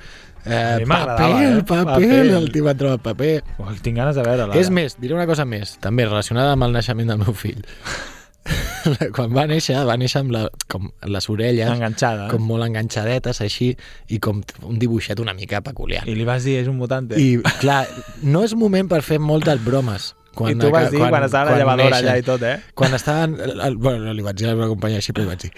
[0.44, 1.49] eh, paper, eh?
[1.53, 2.27] el paper, Paper.
[2.40, 4.55] el tio va trobar paper Ui, tinc ganes de veure-la.
[4.59, 7.62] és més, diré una cosa més, també relacionada amb el naixement del meu fill.
[9.16, 12.28] Quan va néixer, va néixer amb la, com les orelles Enganxada.
[12.32, 13.72] com molt enganxadetes, així,
[14.08, 16.06] i com un dibuixet una mica peculiar.
[16.08, 17.18] I li vas dir, és un mutante.
[17.20, 17.82] I, clar,
[18.22, 20.14] no és moment per fer moltes bromes.
[20.38, 22.58] I tu vas dir quan, estava la llevadora allà i tot, eh?
[22.78, 23.34] Quan estaven...
[23.42, 25.52] El, bueno, no li vaig dir a la meva companya així, però li vaig dir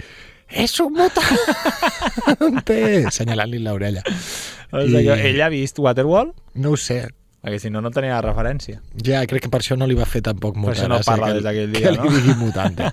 [0.51, 1.53] és un mutante!
[3.17, 4.03] Senyalant-li l'orella.
[4.71, 6.33] O sigui, I- que ell ha vist Waterworld?
[6.59, 7.05] No ho sé.
[7.41, 8.79] Perquè si no, no tenia la referència.
[9.01, 11.39] Ja, crec que per això no li va fer tampoc molta això no parla que,
[11.39, 12.03] des d'aquell dia, que no?
[12.05, 12.91] li digui mutante.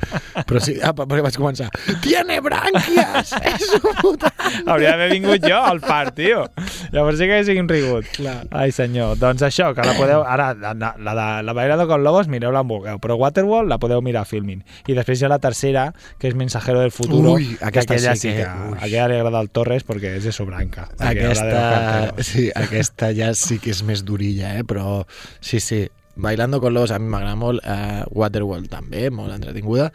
[0.48, 1.66] Però sí, apa, perquè vaig començar
[2.00, 3.34] Tiene brànquies!
[3.52, 4.48] És un mutante!
[4.64, 6.46] Hauria d'haver vingut jo al part, tio.
[6.94, 8.08] Llavors sí que haguéssim rigut.
[8.16, 8.38] Clar.
[8.56, 9.18] Ai, senyor.
[9.20, 10.22] Doncs això, que la podeu...
[10.24, 13.00] Ara, la, la, la, de la Bailando con Lobos, mireu-la on vulgueu.
[13.04, 14.62] Però Waterworld la podeu mirar a Filmin.
[14.88, 17.34] I després hi ha la tercera, que és Mensajero del Futuro.
[17.37, 18.78] Ui, aquesta aquella sí que- ui.
[18.78, 20.88] Aquella li agrada al Torres perquè és de Sobranca.
[20.96, 24.64] de Aquesta, sí, aquesta ja sí que és més durilla, eh?
[24.66, 25.05] però
[25.40, 25.87] sí, sí.
[26.18, 29.87] Bailando con Lobos a mi m'agrada molt, uh, Waterworld també, molt entretinguda,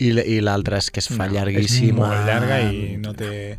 [0.00, 1.90] i, i l'altra és que es fa No, llarguíssima.
[1.90, 3.58] És molt llarga i no té...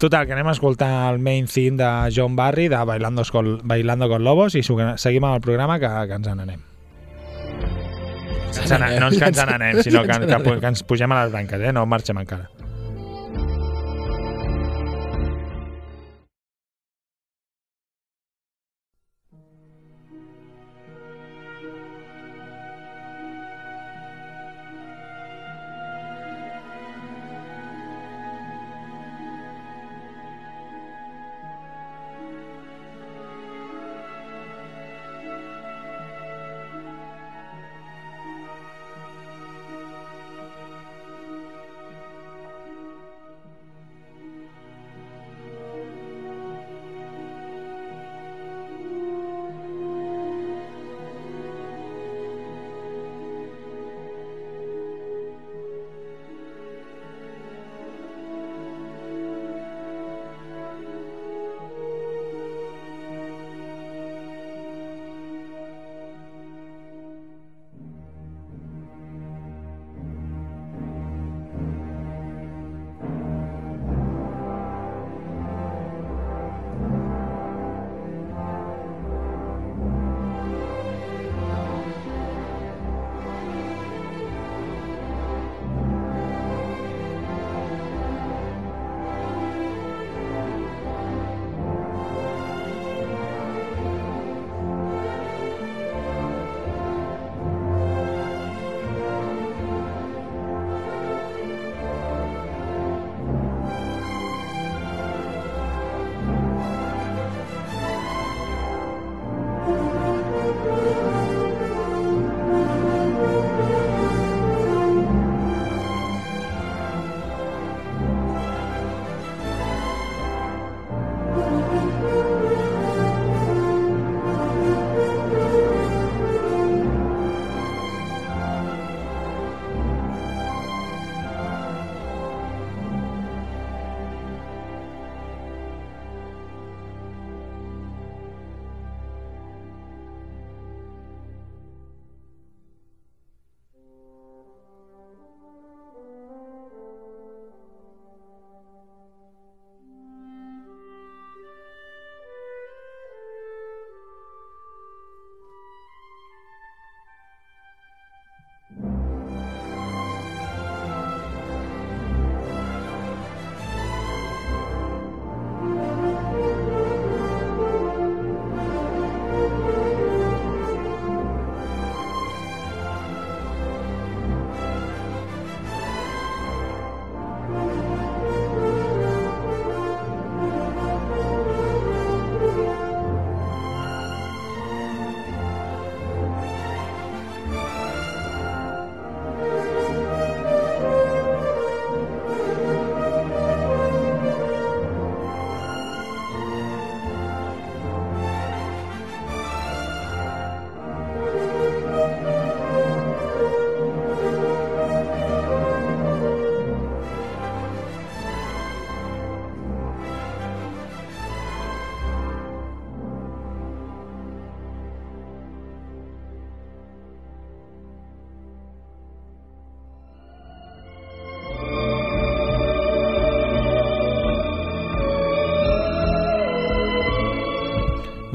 [0.00, 4.08] Total, que anem a escoltar el main theme de John Barry de Bailando con, Bailando
[4.08, 6.64] con Lobos i seguim amb el programa que, que ens n'anem.
[8.58, 11.60] N'anem, no ens que ens n'anem, sinó que, que, que ens pugem a les branques,
[11.68, 11.74] eh?
[11.76, 12.48] no marxem encara.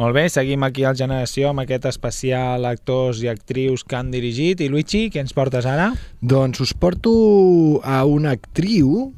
[0.04, 4.60] Molt bé, seguim aquí al Generació amb aquest especial actors i actrius que han dirigit.
[4.60, 5.94] I Luigi, què ens portes ara?
[6.20, 7.14] Doncs us porto
[7.88, 9.14] a una actriu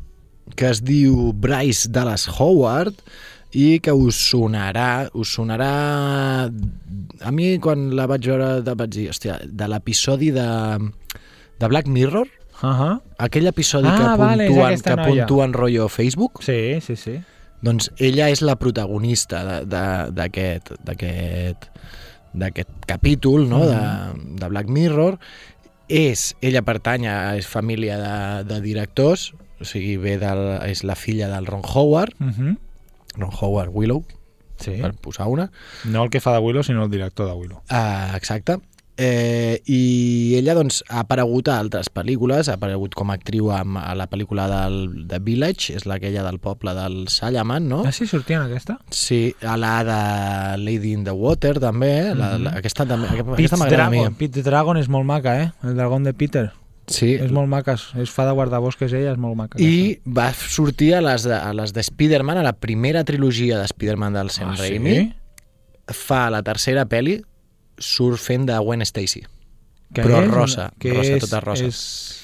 [0.53, 3.01] que es diu Bryce Dallas Howard
[3.57, 5.71] i que us sonarà, us sonarà...
[7.25, 10.49] A mi, quan la vaig veure, de, vaig dir, hòstia, de l'episodi de,
[11.57, 12.29] de Black Mirror,
[12.63, 13.01] Uh -huh.
[13.19, 17.19] aquell episodi Ah, que vale, puntuen, aquesta que puntuen rotllo Facebook, Sí, sí, sí.
[17.61, 21.69] Doncs ella és la protagonista d'aquest d'aquest
[22.35, 23.61] d'aquest capítol no?
[23.65, 23.79] de,
[24.35, 25.17] de Black Mirror
[25.87, 30.95] és, ella pertany a és família de, de directors o sigui, ve del, és la
[30.99, 32.57] filla del Ron Howard Uh -huh.
[33.17, 34.03] Ron Howard Willow,
[34.57, 34.71] Sí.
[34.81, 35.51] per posar una
[35.83, 37.61] No el que fa de Willow, sinó el director de Willow.
[37.69, 38.57] Uh, exacte.
[38.97, 43.79] Eh, I ella doncs, ha aparegut a altres pel·lícules, ha aparegut com a actriu amb,
[43.81, 47.81] a la pel·lícula del, de Village, és aquella del poble del Sallaman, no?
[47.83, 48.77] Ah, sí, sortia en aquesta?
[48.95, 50.01] Sí, a la de
[50.63, 53.99] Lady in the Water també, la, la, aquesta també, aquesta m'agrada a mi.
[54.03, 54.19] Dragon.
[54.21, 55.51] Pete's Dragon és molt maca, eh?
[55.67, 56.47] El dragón de Peter.
[56.85, 59.57] Sí, És molt maca, és fa de guardabosques ella, és molt maca.
[59.57, 63.65] i va sortir a les de, a les de Spider-Man, a la primera trilogia de
[63.65, 64.93] Spider-Man del Sam ah, Raimi.
[64.93, 65.95] sí?
[65.97, 67.19] Fa la tercera pel·li,
[67.77, 69.23] surt fent de Gwen Stacy.
[69.93, 70.31] Què Però és?
[70.31, 71.65] rosa, Què rosa, és, tota rosa.
[71.65, 72.21] És...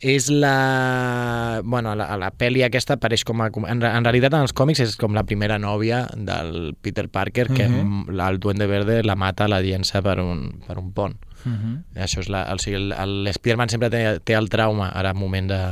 [0.00, 1.60] és la...
[1.64, 3.48] Bueno, a la, la pel·li aquesta apareix com a...
[3.70, 7.68] En, en realitat, en els còmics és com la primera nòvia del Peter Parker que
[7.68, 7.74] Mhm.
[7.74, 8.28] uh -huh.
[8.28, 11.16] el Duende Verde la mata, la llença per un, per un pont.
[11.46, 11.82] Uh -huh.
[11.96, 12.52] I això és la...
[12.52, 12.78] O sigui,
[13.24, 15.62] l'Spiderman sempre té, té el trauma, ara en moment de,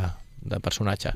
[0.43, 1.13] de personatge.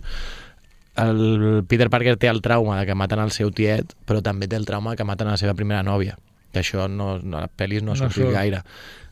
[0.97, 4.57] El Peter Parker té el trauma de que maten el seu tiet, però també té
[4.57, 6.17] el trauma de que maten a la seva primera nòvia.
[6.53, 8.33] Que això no, no, a les pel·lis no, No surt.
[8.33, 8.63] gaire.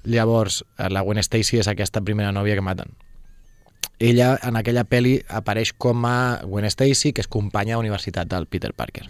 [0.04, 2.92] Llavors, la Gwen Stacy és aquesta primera nòvia que maten.
[4.02, 8.46] Ella, en aquella pel·li, apareix com a Gwen Stacy, que és companya de universitat del
[8.50, 9.04] Peter Parker.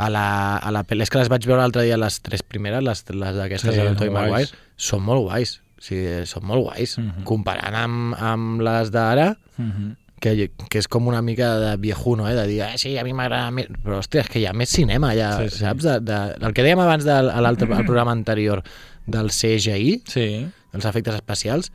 [0.00, 2.82] A la, a la pel·li, és que les vaig veure l'altre dia, les tres primeres,
[2.82, 4.10] les, les d'aquestes Sí, són Tobey.
[4.16, 4.48] Maguire,
[4.80, 5.58] són molt guais.
[5.78, 6.96] O sigui, són molt guais.
[6.98, 7.24] Mhm.
[7.28, 9.96] Comparant amb, amb les d'ara, Uh -huh.
[10.22, 12.34] Que, que és com una mica de viejuno, eh?
[12.38, 13.68] de dir, ah, sí, a mi m'agrada més...
[13.82, 15.84] Però, hòstia, és que hi ha més cinema, ja, Sí, sí, saps?
[15.88, 18.62] De, de, el que dèiem abans del a l'altre al programa anterior
[19.10, 20.26] del CGI, Sí.
[20.72, 21.72] dels efectes especials,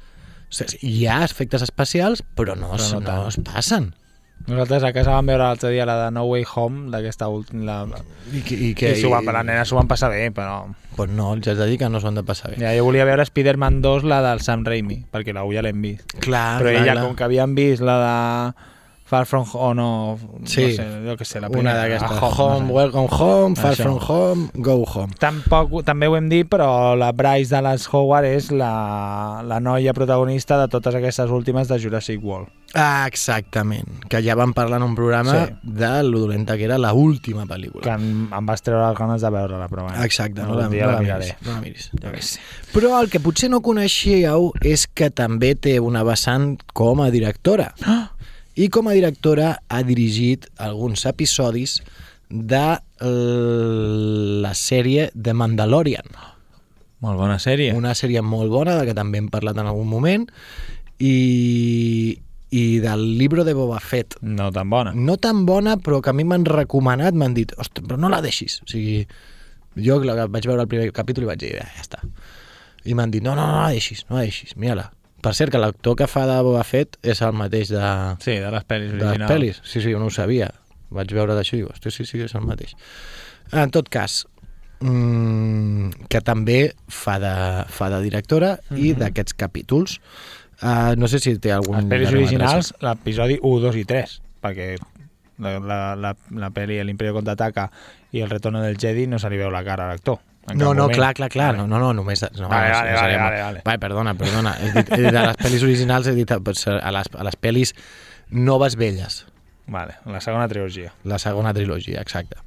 [0.47, 3.91] ostres, hi ha efectes especials, però no, Però no no, no es passen.
[4.47, 7.65] Nosaltres a casa vam veure l'altre dia la de No Way Home, d'aquesta última...
[7.86, 7.99] La...
[8.31, 10.62] I, que- i I que, s'ho van, la nena s'ho van passar bé, però...
[10.95, 12.62] Pues no, els has de dir que no s'ho han de passar bé.
[12.63, 16.15] Ja, jo volia veure Spider-Man 2, la del Sam Raimi, perquè l'avui ja l'hem vist.
[16.23, 17.03] Clar, Però clar, ella, clar.
[17.05, 18.15] com que havien vist la de
[19.08, 20.62] Far From Home, o no, Sí.
[20.63, 21.78] no sé, jo què sé, la Una primera.
[21.80, 22.12] d'aquestes.
[22.12, 22.74] a Home, no sé.
[22.74, 23.84] welcome home, far Això.
[23.84, 25.13] from home, go home.
[25.17, 30.58] Tampoc, també ho hem dit, però la Bryce Dallas Howard és la, la noia protagonista
[30.60, 32.50] de totes aquestes últimes de Jurassic World.
[32.75, 33.88] Ah, exactament.
[34.10, 35.54] Que ja vam parlar en un programa Sí.
[35.63, 37.81] de lo dolenta que era la última pel·lícula.
[37.84, 40.04] Que em, em vas treure les ganes de veure-la, però bueno.
[40.04, 41.92] Exacte, no, algun la, no, la la, miris, no la miris.
[41.96, 42.40] Què sé.
[42.73, 47.73] Però el que potser no coneixíeu és que també té una vessant com a directora.
[48.58, 51.77] I com a directora ha dirigit alguns episodis
[52.29, 56.10] de eh, la sèrie The Mandalorian.
[57.05, 57.75] Molt bona sèrie.
[57.77, 60.25] Una sèrie molt bona, de que també hem parlat en algun moment,
[60.97, 62.17] i,
[62.49, 64.95] i del llibre de Boba Fett, No tan bona.
[64.97, 68.23] no tan bona, però que a mi m'han recomanat, m'han dit, ostres, però no la
[68.25, 68.62] deixis.
[68.65, 69.03] O sigui,
[69.77, 72.01] jo la vaig veure el primer capítol i vaig dir, "Ah, ja està.
[72.85, 74.91] I m'han dit, no, no, no la deixis, no la deixis, mira-la.
[75.24, 77.84] Per cert, que l'actor que fa de Boba Fett és el mateix de,
[78.24, 79.32] Sí, de les pel·lis de les originals.
[79.32, 79.62] pel·lis.
[79.65, 80.52] Sí, sí, jo no ho sabia.
[80.94, 82.76] Vaig veure d'això i dic, hosti, sí, sí, és el mateix.
[83.52, 84.22] En tot cas,
[84.80, 87.34] mmm, que també fa de,
[87.74, 89.98] fa de directora i d'aquests capítols.
[90.62, 91.82] Uh, no sé si té algun...
[91.82, 94.15] Les pel·lis originals, l'episodi 1, 2 i 3,
[94.46, 94.70] perquè
[95.44, 97.68] la, la, la, la pel·li l'Imperio contraataca
[98.15, 100.18] i el retorno del Jedi no se li veu la cara a l'actor.
[100.56, 100.95] No, no, moment.
[100.95, 101.56] clar, clar, clar.
[101.56, 101.58] Vale.
[101.58, 102.21] No, no, no, només...
[102.39, 103.62] No, Vale, vale, no vale, vale, vale.
[103.65, 104.56] Vale, perdona, perdona.
[104.62, 107.35] He dit, he dit a les pel·lis originals he dit a, a, les, a les
[107.41, 107.73] pel·lis
[108.31, 109.25] noves velles.
[109.67, 110.93] Vale, la segona trilogia.
[111.04, 112.37] La segona trilogia, exacte.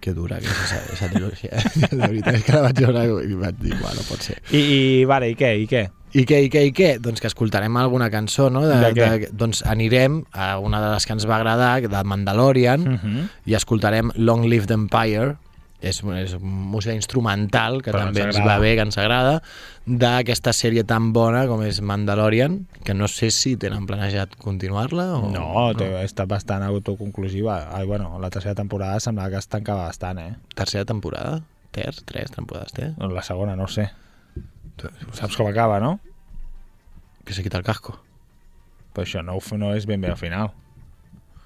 [0.00, 1.56] Que dura que és esa, esa trilogia.
[1.90, 4.36] De veritat, és que la vaig veure i vaig dir, bueno, pot ser.
[4.52, 5.86] I, i vale, i què, i què?
[6.14, 6.92] I què, i què, i què?
[7.04, 8.62] Doncs que escoltarem alguna cançó, no?
[8.68, 9.08] De, De què?
[9.24, 13.28] de, doncs anirem a una de les que ens va agradar, de Mandalorian, Uh -huh.
[13.44, 15.36] i escoltarem Long Live the Empire,
[15.80, 19.38] és, és música instrumental que Però també ens ens va bé, que ens agrada,
[19.86, 25.30] d'aquesta sèrie tan bona com és Mandalorian, que no sé si tenen planejat continuar-la o...
[25.34, 25.46] No,
[25.78, 27.60] té, ha estat bastant autoconclusiva.
[27.78, 30.34] Ai, bueno, la tercera temporada semblava que es tancava bastant, eh?
[30.58, 31.40] Tercera temporada?
[31.70, 31.94] Ter?
[32.08, 32.92] Tres temporades té?
[32.98, 33.90] La segona, no sé.
[35.14, 35.98] Saps com acaba, no?
[37.24, 37.98] Que se quita el casco.
[38.94, 40.50] Però això no, no és ben bé al final.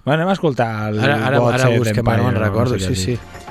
[0.03, 3.15] Bueno, anem a escoltar el Ara, ara, ara busquem, no me'n recordo, sé què sí,
[3.15, 3.42] sí.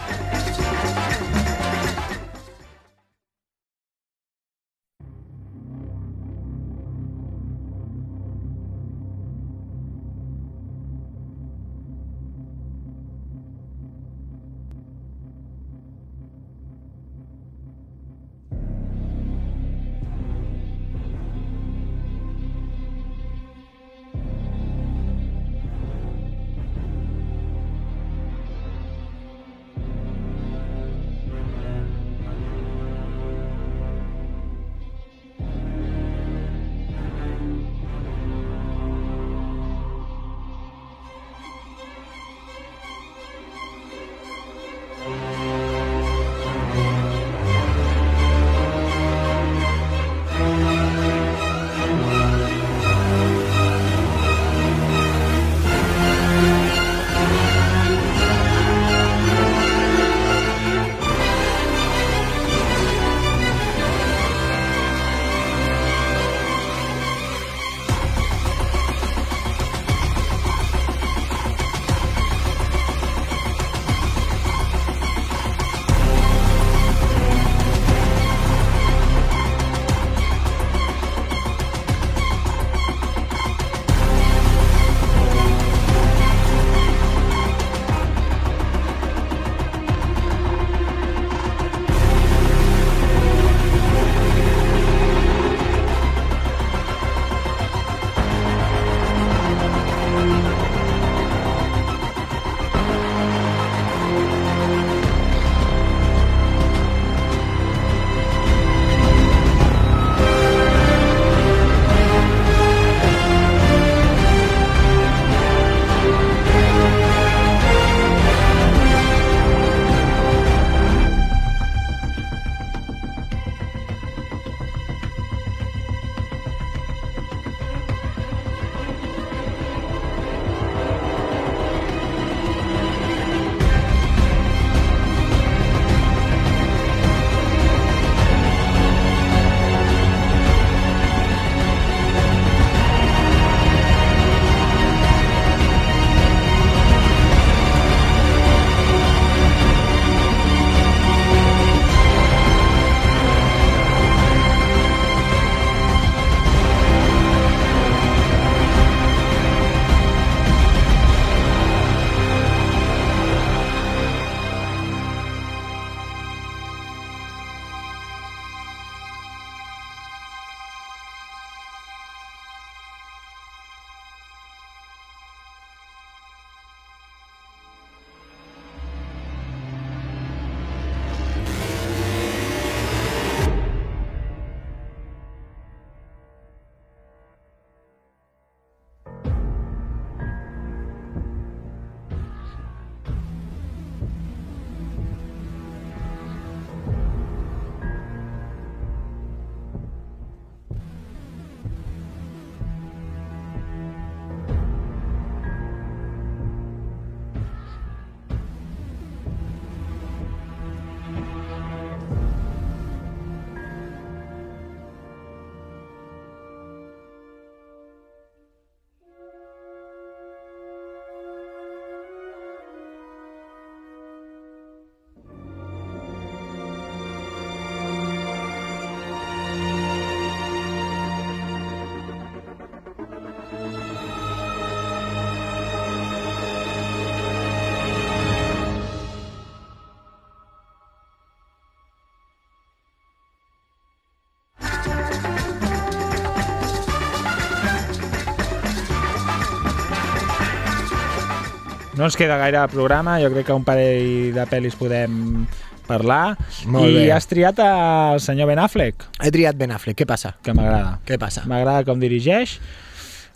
[252.01, 255.45] No ens queda gaire programa, jo crec que un parell de pel·lis podem
[255.87, 256.33] parlar.
[256.71, 257.07] Molt I bé.
[257.13, 260.33] has triat el senyor Ben Affleck, He triat Ben Affleck, què passa?
[260.41, 260.97] que m'agrada.
[261.05, 261.43] Què passa?
[261.45, 262.57] M'agrada com dirigeix.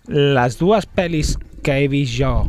[0.08, 1.36] Les dues pel·lis
[1.66, 2.46] que he vist jo,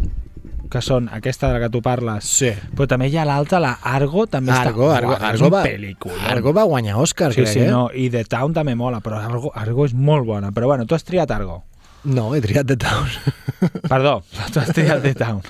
[0.71, 2.51] que són aquesta de la que tu parles, Sí.
[2.77, 4.97] però també hi ha l'altra, la Argo, també Argo, està...
[4.99, 6.19] Argo, Uah, Argo, va, pel·lícula.
[6.33, 7.71] Argo va guanyar Òscar, Sí, crec, sí, eh?
[7.71, 10.51] no, i The Town també mola, però Argo, Argo és molt bona.
[10.53, 11.63] Però bueno, tu has triat Argo.
[12.07, 13.09] No, he triat The Town.
[13.91, 14.21] Perdó,
[14.53, 15.43] tu has triat The Town.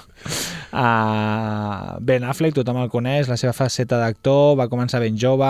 [0.76, 5.48] Uh, ben Affleck, tothom el coneix, la seva faceta d'actor, va començar ben jove,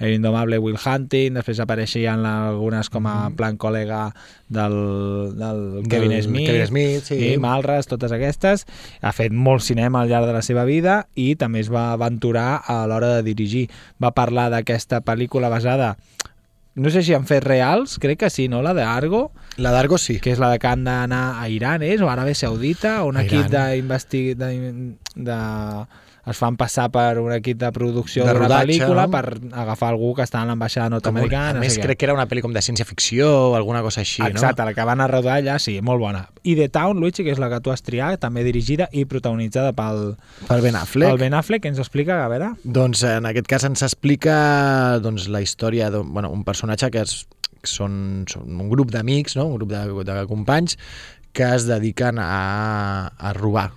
[0.00, 4.06] l'indomable Will Hunting, després apareixien algunes com a plan col·lega
[4.48, 4.74] del,
[5.38, 7.20] del, Kevin Del Smith, Kevin Smith, sí.
[7.34, 8.66] i Malras, totes aquestes.
[9.02, 12.62] Ha fet molt cinema al llarg de la seva vida i també es va aventurar
[12.66, 13.68] a l'hora de dirigir.
[14.02, 15.96] Va parlar d'aquesta pel·lícula basada
[16.74, 18.62] no sé si han fet reals, crec que sí, no?
[18.62, 20.18] La de Argo, La d'Argo sí.
[20.18, 22.00] que és la de que han d'anar a Iran, és?
[22.02, 23.70] O Aràbia Saudita, un A equip Iran.
[23.74, 24.34] d'investig...
[24.36, 24.50] De,
[25.14, 25.38] de,
[26.30, 29.12] es fan passar per un equip de producció d'una pel·lícula no?
[29.12, 29.24] per
[29.64, 31.52] agafar algú que està en l'ambaixada nord-americana.
[31.52, 34.22] a no més, crec que era una pel·li com de ciència-ficció o alguna cosa així,
[34.24, 36.24] Exacte, la que van a rodar allà, sí, molt bona.
[36.42, 39.74] I The Town, Luigi, que és la que tu has triat, també dirigida i protagonitzada
[39.76, 40.48] pel, no?
[40.48, 41.12] Per Ben Affleck.
[41.12, 42.54] pel Ben Affleck, que ens explica, a veure...
[42.64, 44.36] Doncs en aquest cas ens explica
[45.04, 47.24] doncs, la història d'un bueno, un personatge que és,
[47.68, 49.48] són, són un grup d'amics, no?
[49.52, 50.78] un grup de, de companys
[51.34, 53.72] que es dediquen a, a robar.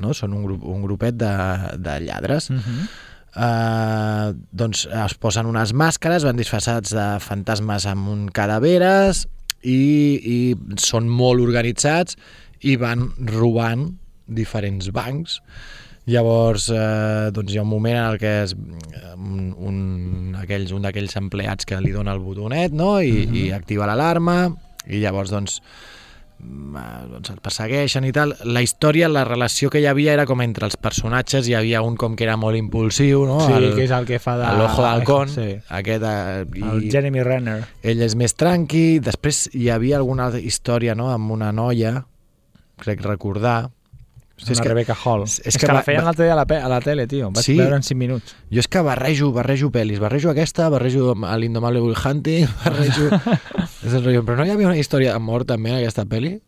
[0.00, 0.14] No?
[0.16, 1.32] Són un, grup, un grupet de,
[1.78, 2.50] de lladres.
[2.50, 2.88] Uh -huh.
[3.30, 9.28] Uh, doncs es posen unes màscares, van disfressats de fantasmes amb un cadaveres
[9.62, 12.16] i, i són molt organitzats
[12.60, 13.86] i van robant
[14.26, 15.40] diferents bancs.
[16.10, 19.76] Llavors, eh, doncs hi ha un moment en el que és un, un,
[20.40, 22.98] aquells, un d'aquells empleats que li dona el botonet no?
[23.00, 23.36] I, mm -hmm.
[23.36, 24.50] i activa l'alarma
[24.86, 25.60] i llavors doncs
[26.40, 28.34] doncs el persegueixen i tal.
[28.44, 31.96] La història, la relació que hi havia era com entre els personatges, hi havia un
[32.00, 33.40] com que era molt impulsiu, no?
[33.46, 34.52] Sí, el, que és el que fa de...
[34.58, 35.48] l'ojo d'halcón, Sí.
[35.80, 37.58] aquest, eh, El i Jeremy Renner.
[37.82, 42.04] ell és més tranqui, després hi havia alguna història, no?, amb una noia,
[42.80, 43.70] crec recordar,
[44.42, 45.22] Una és que, Rebecca Hall.
[45.24, 47.30] és- És, que que, la feien l'altre dia a la, a la tele, tio.
[47.30, 47.56] Vaig Sí?
[47.58, 48.34] veure en 5 minuts.
[48.50, 53.10] Jo és que barrejo, barrejo pel·lis, barrejo aquesta, barrejo a l'Indomable Will Hunting, barrejo...
[53.86, 54.24] és el rotllo.
[54.24, 56.40] Però no hi havia una història d'amor també en aquesta pel·li?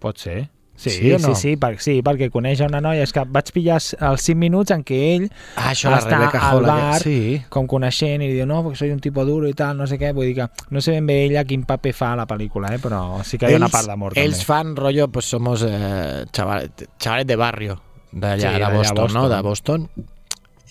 [0.00, 0.48] Pot ser.
[0.80, 1.18] Sí, Sí no?
[1.18, 3.02] sí, sí, per, sí, perquè coneix una noia.
[3.04, 5.26] És que vaig pillar els 5 minuts en què ell
[5.56, 7.42] Ah, això, la està Rebecca al bar, Sí.
[7.52, 9.98] com coneixent, i li diu, no, perquè soy un tipo duro i tal, no sé
[10.00, 10.14] què.
[10.16, 12.78] Vull dir que no sé ben bé ella quin paper fa a la pel·lícula, eh?
[12.80, 14.24] però sí que hi ha una part d'amor també.
[14.24, 17.76] Ells fan rotllo, pues somos eh, chavalet, chavalet de barrio,
[18.12, 19.28] d'allà, Sí, de d'allà, Boston, no?
[19.28, 19.36] Boston.
[19.36, 19.88] De Boston.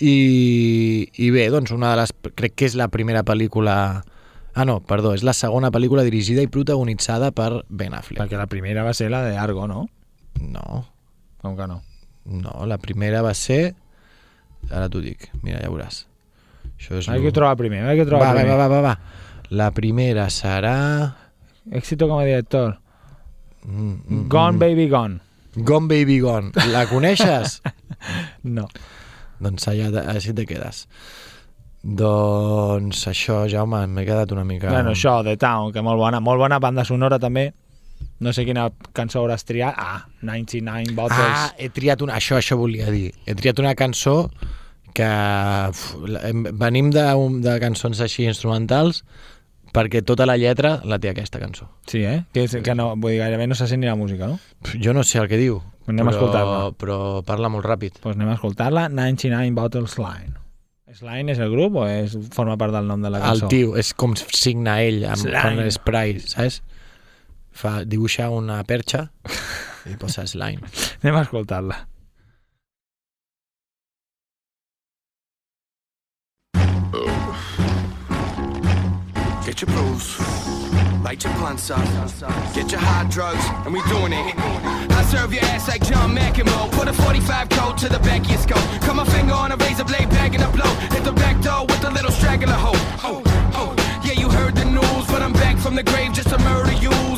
[0.01, 2.13] I, I bé, doncs una de les...
[2.35, 3.75] Crec que és la primera pel·lícula...
[4.55, 8.19] Ah, no, perdó, és la segona pel·lícula dirigida i protagonitzada per Ben Affleck.
[8.19, 9.85] Perquè la primera va ser la de Argo, no?
[10.39, 10.85] No,
[11.41, 11.81] Com que no?
[12.25, 13.75] no, la primera va ser...
[14.69, 16.03] Ara t'ho dic, mira, ja veuràs.
[16.75, 17.07] Això és...
[17.11, 18.57] Hay que trobar primer, hay que trobar va, primer.
[18.57, 19.55] va, va, va, va.
[19.55, 20.75] La primera serà...
[21.71, 22.77] Éxito como director.
[23.63, 24.59] Mm, mm, Gone mm.
[24.59, 25.19] Baby Gone.
[25.55, 26.51] Gone Baby Gone.
[26.71, 27.61] La coneixes?
[28.43, 28.63] No.
[29.43, 30.85] doncs allà, així te quedes.
[31.83, 34.69] Doncs això, Jaume, m'he quedat una mica...
[34.71, 36.21] Bueno, això, The Town, que molt bona.
[36.23, 37.49] Molt bona banda sonora també.
[38.19, 39.75] No sé quina cançó hauràs triat.
[39.79, 41.19] Ah, 99 Bottles.
[41.23, 42.17] Ah, he triat una...
[42.19, 43.13] Això, això volia dir.
[43.25, 44.29] He triat una cançó
[44.93, 45.07] que...
[45.69, 45.83] Uf,
[46.59, 47.05] venim de,
[47.45, 49.03] de cançons així instrumentals
[49.73, 51.67] perquè tota la lletra la té aquesta cançó.
[51.87, 52.23] Sí, eh?
[52.33, 54.39] Que, és, que no, vull dir, gairebé no se sent ni la música, no?
[54.81, 55.59] Jo no sé el que diu,
[55.89, 56.57] Anem a però, escoltar-la.
[56.77, 57.95] però parla molt ràpid.
[57.99, 58.87] Doncs pues anem a escoltar-la.
[58.89, 60.35] 99 Bottles Line.
[60.89, 63.49] Slime és el grup o és, forma part del nom de la El cançó?
[63.53, 65.61] tio, és com signa ell amb, Slime.
[65.67, 66.63] amb spray, saps?
[67.59, 69.01] Fa, dibuixa una perxa
[69.91, 70.63] i posa slime.
[71.03, 71.75] Anem a escoltar-la.
[79.43, 80.07] Get your brews,
[81.03, 81.83] light your blunts up,
[82.53, 84.35] get your hot drugs, and we doing it.
[84.95, 86.71] I serve your ass like John McEnroe.
[86.71, 88.63] Put a 45 coat to the back of your skull.
[88.79, 90.71] Cut my finger on a razor blade, bagging a blow.
[90.95, 92.79] Hit the back door with a little straggler hoe.
[93.03, 93.21] Oh,
[93.59, 96.71] oh, yeah, you heard the news, but I'm back from the grave just to murder
[96.73, 97.08] yous.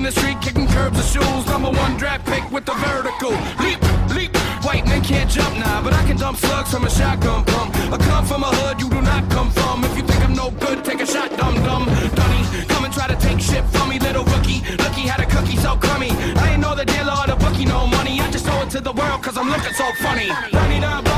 [0.00, 1.44] In the street kicking curbs and shoes.
[1.46, 3.32] Number one draft pick with the vertical.
[3.60, 3.80] Leap,
[4.16, 4.32] leap.
[4.64, 7.70] White men can't jump now, but I can dump slugs from a shotgun pump.
[7.94, 9.84] I come from a hood you do not come from.
[9.84, 11.84] If you think I'm no good, take a shot, dum dum.
[12.18, 12.42] Dunny,
[12.72, 14.60] come and try to take shit from me, little rookie.
[14.84, 16.12] Lucky had a cookie so crummy.
[16.42, 18.20] I ain't know the dealer or the bookie no money.
[18.20, 20.28] I just owe it to the world cause I'm looking so funny.
[20.52, 21.09] 99 bottles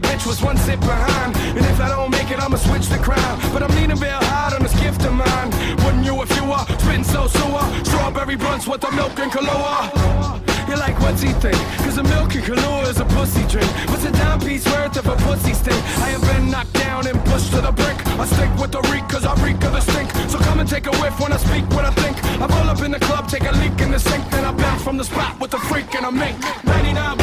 [0.00, 1.36] the bitch was one sit behind.
[1.36, 3.40] And if I don't make it, I'ma switch the crown.
[3.52, 5.50] But I'm leaning real hard on this gift of mine.
[5.84, 7.66] Wouldn't you if you were spitting so sewer?
[7.84, 10.40] Strawberry blunts with the milk and Kahlua.
[10.68, 11.58] You're like, what's he think?
[11.82, 13.70] Cause the milk and Kahlua is a pussy drink.
[13.90, 15.80] What's a dime piece worth of a pussy stink?
[15.98, 17.98] I have been knocked down and pushed to the brink.
[18.06, 20.10] I stick with the reek cause I reek of the stink.
[20.30, 22.16] So come and take a whiff when I speak what I think.
[22.40, 24.22] I roll up in the club, take a leak in the sink.
[24.30, 26.36] Then I bounce from the spot with the freak and a mink.
[26.64, 27.19] 99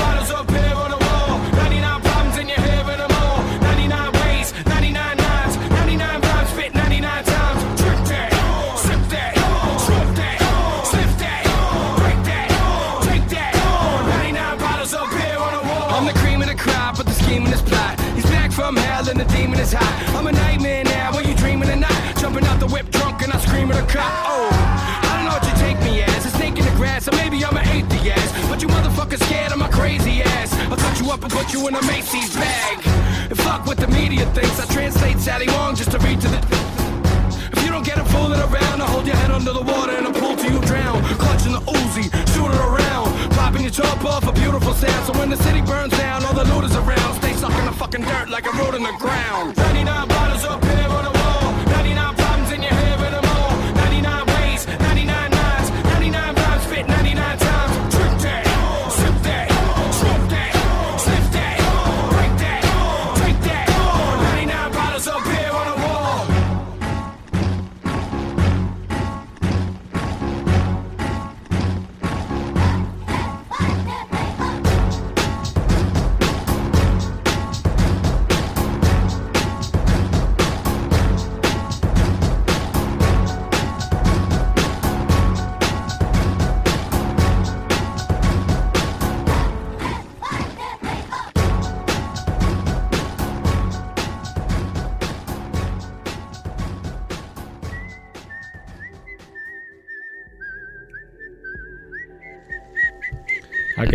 [19.08, 20.16] and the demon is hot.
[20.16, 22.18] I'm a nightmare now, when you dreaming at night.
[22.20, 24.12] Jumping out the whip drunk and I scream at a cop.
[24.28, 26.26] Oh, I don't know what you take me as.
[26.26, 28.34] A snake in the grass, or maybe I'm an atheist.
[28.50, 30.54] But you motherfuckers scared of my crazy ass.
[30.72, 32.86] I'll cut you up and put you in a Macy's bag.
[33.30, 34.60] And fuck what the media thinks.
[34.60, 36.87] I translate Sally Wong just to read to the.
[37.68, 40.14] You don't get it fooling around, I'll hold your head under the water and I'll
[40.14, 41.04] pull till you drown.
[41.20, 43.12] Clutching the Uzi, shoot it around.
[43.32, 45.06] Popping your top off, a beautiful sound.
[45.06, 47.16] So when the city burns down, all the loot is around.
[47.16, 49.58] Stay sucking the fucking dirt like a road in the ground.
[49.58, 51.17] 99 bottles up here on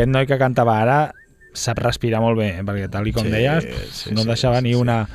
[0.03, 1.01] Aquest noi que cantava ara
[1.55, 2.63] sap respirar molt bé, eh?
[2.67, 4.81] perquè tal i com Sí, deies, sí, no sí, deixava sí, ni sí.
[4.81, 5.07] una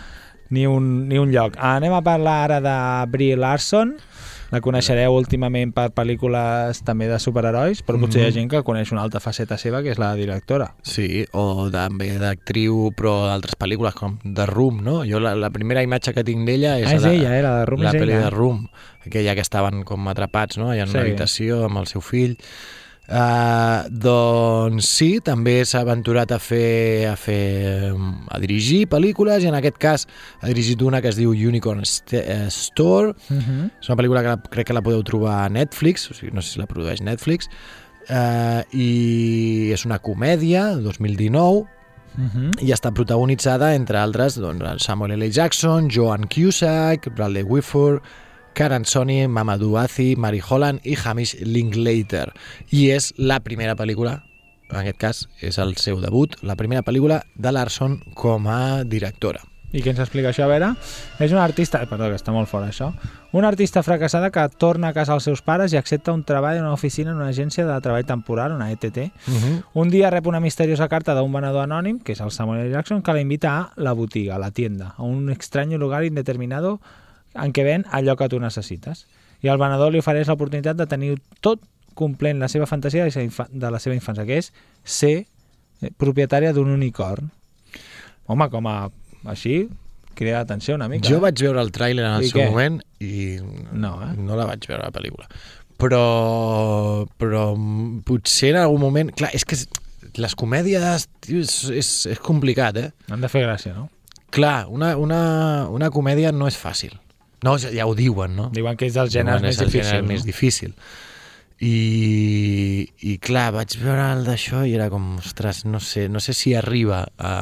[0.50, 1.58] ni un, ni un lloc.
[1.60, 2.76] Anem a parlar ara de
[3.12, 3.98] Brie Larson,
[4.54, 8.94] la coneixereu últimament per pel·lícules també de superherois, però potser hi ha gent que coneix
[8.96, 10.70] una altra faceta seva, que és la directora.
[10.88, 15.02] Sí, o també d'actriu, però d'altres pel·lícules com The Room, no?
[15.10, 17.44] Jo la, la primera imatge que tinc d'ella és, Ah, és la, ella, eh?
[17.44, 18.24] La de Room la pel·li ella.
[18.24, 18.64] de Room,
[19.04, 20.72] aquella que estaven com atrapats, no?
[20.72, 20.96] Allà en Sí.
[20.96, 22.38] una habitació amb el seu fill.
[23.08, 29.56] Uh, doncs sí, també s'ha aventurat a fer, a fer a dirigir pel·lícules i en
[29.56, 30.04] aquest cas
[30.42, 33.70] ha dirigit una que es diu Unicorn St eh, Store Uh -huh.
[33.80, 36.42] és una pel·lícula que la, crec que la podeu trobar a Netflix, o sigui, no
[36.42, 37.48] sé si la produeix Netflix,
[38.10, 41.66] eh, i és una comèdia, 2019,
[42.18, 42.64] Uh -huh.
[42.64, 45.32] i està protagonitzada, entre altres, doncs, Samuel L.
[45.32, 48.02] Jackson, Joan Cusack, Bradley Whitford,
[48.58, 52.32] Karen Sony, Mamadou Azi, Mary Holland i Hamish Linklater.
[52.74, 54.16] I és la primera pel·lícula,
[54.72, 59.44] en aquest cas és el seu debut, la primera pel·lícula de Larson com a directora.
[59.78, 60.48] I què ens explica això?
[60.48, 60.72] A veure,
[61.22, 61.84] és una artista...
[61.86, 62.90] Perdó, que està molt fora, això.
[63.38, 66.66] Una artista fracassada que torna a casa als seus pares i accepta un treball en
[66.66, 68.98] una oficina en una agència de treball temporal, una ETT.
[68.98, 69.64] Uh -huh.
[69.86, 72.72] Un dia rep una misteriosa carta d'un venedor anònim, que és el Samuel.
[72.72, 76.80] Jackson, que la invita a la botiga, a la tienda, a un extraño lugar indeterminado
[77.38, 79.06] en què ven allò que tu necessites.
[79.46, 81.16] I el venedor li ofereix l'oportunitat de tenir
[81.46, 81.62] tot
[81.98, 84.52] complent la seva fantasia de la seva infància, que és
[84.84, 87.32] ser eh, propietària d'un unicorn.
[88.28, 88.78] Home, com a
[89.28, 89.68] així,
[90.18, 91.08] crea atenció una mica.
[91.08, 91.26] Jo eh?
[91.28, 92.50] vaig veure el tràiler en el I seu què?
[92.50, 93.40] moment i
[93.74, 94.14] No, eh?
[94.18, 95.30] no la vaig veure, la pel·lícula.
[95.78, 97.52] Però, però
[98.06, 99.12] potser en algun moment...
[99.18, 99.60] Clar, és que
[100.18, 102.90] les comèdies tio, és, és, és complicat, eh?
[103.14, 103.86] Han de fer gràcia, no?
[104.34, 105.20] Clar, una, una,
[105.72, 106.98] una comèdia no és fàcil.
[107.46, 108.48] No, ja ho diuen, no?
[108.54, 109.92] Diuen que és dels gèneres Diuen, més és el difícils.
[109.92, 110.10] gènere no?
[110.14, 110.74] més difícil.
[111.60, 116.36] I, I clar, vaig veure el d'això i era com, ostres, no sé, no sé
[116.38, 117.34] si arriba a,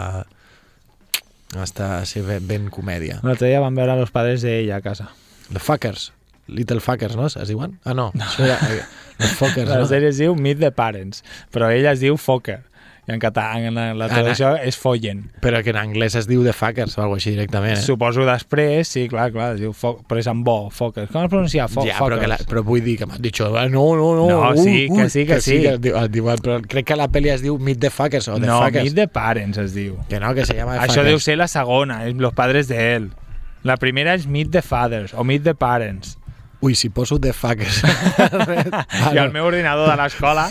[1.56, 3.20] a, estar, a ser ben, ben comèdia.
[3.28, 5.10] L'altre dia vam veure los padres de ella a casa.
[5.52, 6.12] The Fuckers.
[6.48, 7.26] Little Fuckers, no?
[7.28, 7.80] Es diuen?
[7.84, 8.12] Ah, no.
[8.14, 8.24] no.
[8.28, 8.84] Això era, eh,
[9.18, 9.90] the Fuckers, La no?
[9.90, 12.62] sèrie es diu Meet the Parents, però ella es diu Fokker.
[13.08, 15.20] I en català, en la, la Ah, traducció és Follen.
[15.44, 17.82] Però que en anglès es diu The Fuckers o alguna així directament, eh?
[17.86, 21.06] Suposo després, sí, clar, clar, es diu fo però és amb bo, Fokker.
[21.12, 21.68] Com es pronuncia?
[21.70, 24.26] Fo ja, però, que la, però vull dir que m'has dit, ah, no, no, no,
[24.32, 25.60] No, ui, sí, que ui, sí, que sí.
[25.62, 28.28] que es diu, es diu, però crec que la pel·li es diu Meet the Fuckers
[28.28, 28.84] o The No, Fuckers.
[28.90, 30.00] Meet the Parents es diu.
[30.10, 31.12] Que no, que se llama Això Fuckers.
[31.14, 33.12] deu ser la segona, és Los Padres de él.
[33.62, 36.18] La primera és Meet the Fathers o Meet the Parents.
[36.66, 37.84] Ui, si poso The Fuckers.
[39.14, 40.48] I el meu ordinador de l'escola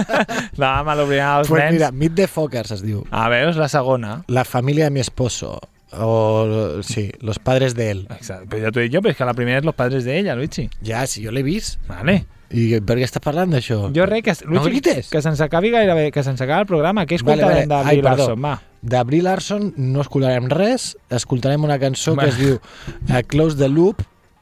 [0.56, 1.74] davant a l'ordinador dels Pues nens.
[1.76, 3.02] mira, Meet the Fuckers es diu.
[3.10, 4.22] A veure, és la segona.
[4.28, 5.58] La familia de mi esposo.
[5.92, 8.06] O, sí, los padres de él.
[8.14, 8.46] Exacte.
[8.46, 10.18] Però ja t'ho he dit jo, però és que la primera és Los padres de
[10.20, 10.68] ella, Luigi.
[10.86, 11.80] Ja, si jo l'he vist.
[11.90, 12.20] Vale.
[12.50, 13.90] I per què estàs parlant d'això?
[13.94, 15.10] Jo res, que, No Luigi, grites.
[15.10, 17.04] que se'ns acabi gairebé, que se'ns acabi el programa.
[17.10, 17.84] Què Vale, escoltarem vale.
[17.84, 18.16] de Brie perdó.
[18.30, 18.44] Larson?
[18.46, 18.54] Va.
[18.82, 22.30] De Brie Larson no escoltarem res, escoltarem una cançó Vale.
[22.30, 24.00] que es diu uh, Close the Loop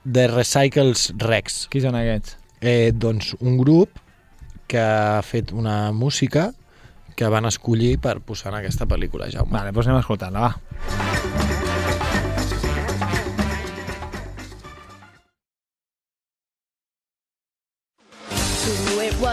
[0.08, 1.66] de Recycles Rex.
[1.72, 2.38] Qui són aquests?
[2.60, 4.00] Eh, doncs un grup
[4.68, 6.50] que ha fet una música
[7.18, 9.52] que van escollir per posar en aquesta pel·lícula, Jaume.
[9.58, 11.47] Vale, doncs anem a escoltar-la, va.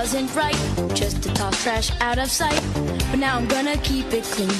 [0.05, 0.61] Wasn't right
[0.93, 2.61] just to toss trash out of sight.
[3.09, 4.55] But now I'm gonna keep it clean.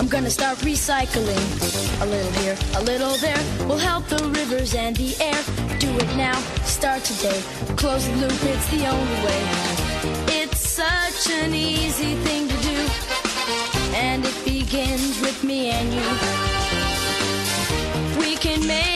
[0.00, 1.44] I'm gonna start recycling.
[2.00, 5.40] A little here, a little there will help the rivers and the air.
[5.78, 7.42] Do it now, start today.
[7.76, 9.42] Close the loop, it's the only way.
[10.40, 12.78] It's such an easy thing to do.
[13.92, 16.08] And it begins with me and you.
[18.18, 18.95] We can make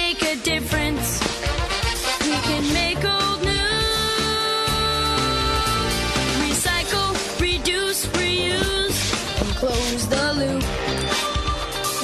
[9.91, 10.63] close the loop.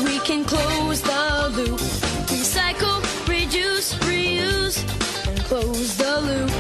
[0.05, 1.79] We can close the loop.
[2.35, 4.83] Recycle, reduce, reuse,
[5.29, 6.51] and close the loop.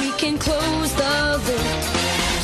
[0.00, 1.66] We can close the loop.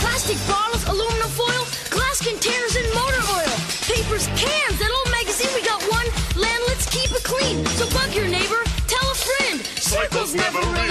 [0.03, 3.57] Plastic bottles, aluminum foil, glass containers, and motor oil.
[3.91, 6.07] Papers, cans, that old magazine, we got one.
[6.41, 7.67] Land, let's keep it clean.
[7.79, 9.61] So bug your neighbor, tell a friend.
[9.83, 10.82] Cycles never end.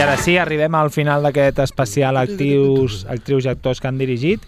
[0.00, 4.46] I ara sí, arribem al final d'aquest especial actius, actrius i actors que han dirigit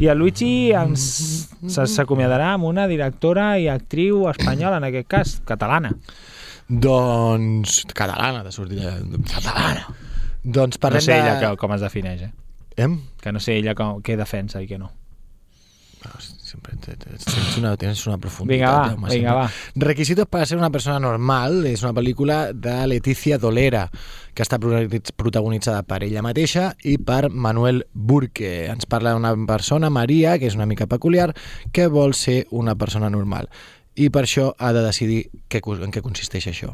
[0.00, 1.02] i el Luigi ens
[1.68, 5.90] s'acomiadarà amb una directora i actriu espanyola, en aquest cas, catalana.
[6.86, 7.82] Doncs...
[7.92, 8.80] Catalana, de sortir
[9.28, 9.84] Catalana.
[10.40, 11.42] Doncs No parlem sé ella de...
[11.42, 12.32] que, com es defineix, eh?
[12.86, 12.96] Em?
[13.20, 14.88] Que no sé ella com, què defensa i què no.
[16.44, 18.90] Sempre te- te- tens una, tens una profunditat.
[18.94, 19.50] Vinga, va, vinga, va.
[19.74, 23.88] Requisitos para ser una persona normal és una pel·lícula de Leticia Dolera
[24.34, 24.58] que està
[25.16, 28.66] protagonitzada per ella mateixa i per Manuel Burke.
[28.70, 31.32] Ens parla d'una persona, Maria, que és una mica peculiar,
[31.72, 33.48] que vol ser una persona normal
[33.94, 36.72] i per això ha de decidir què, en què consisteix això.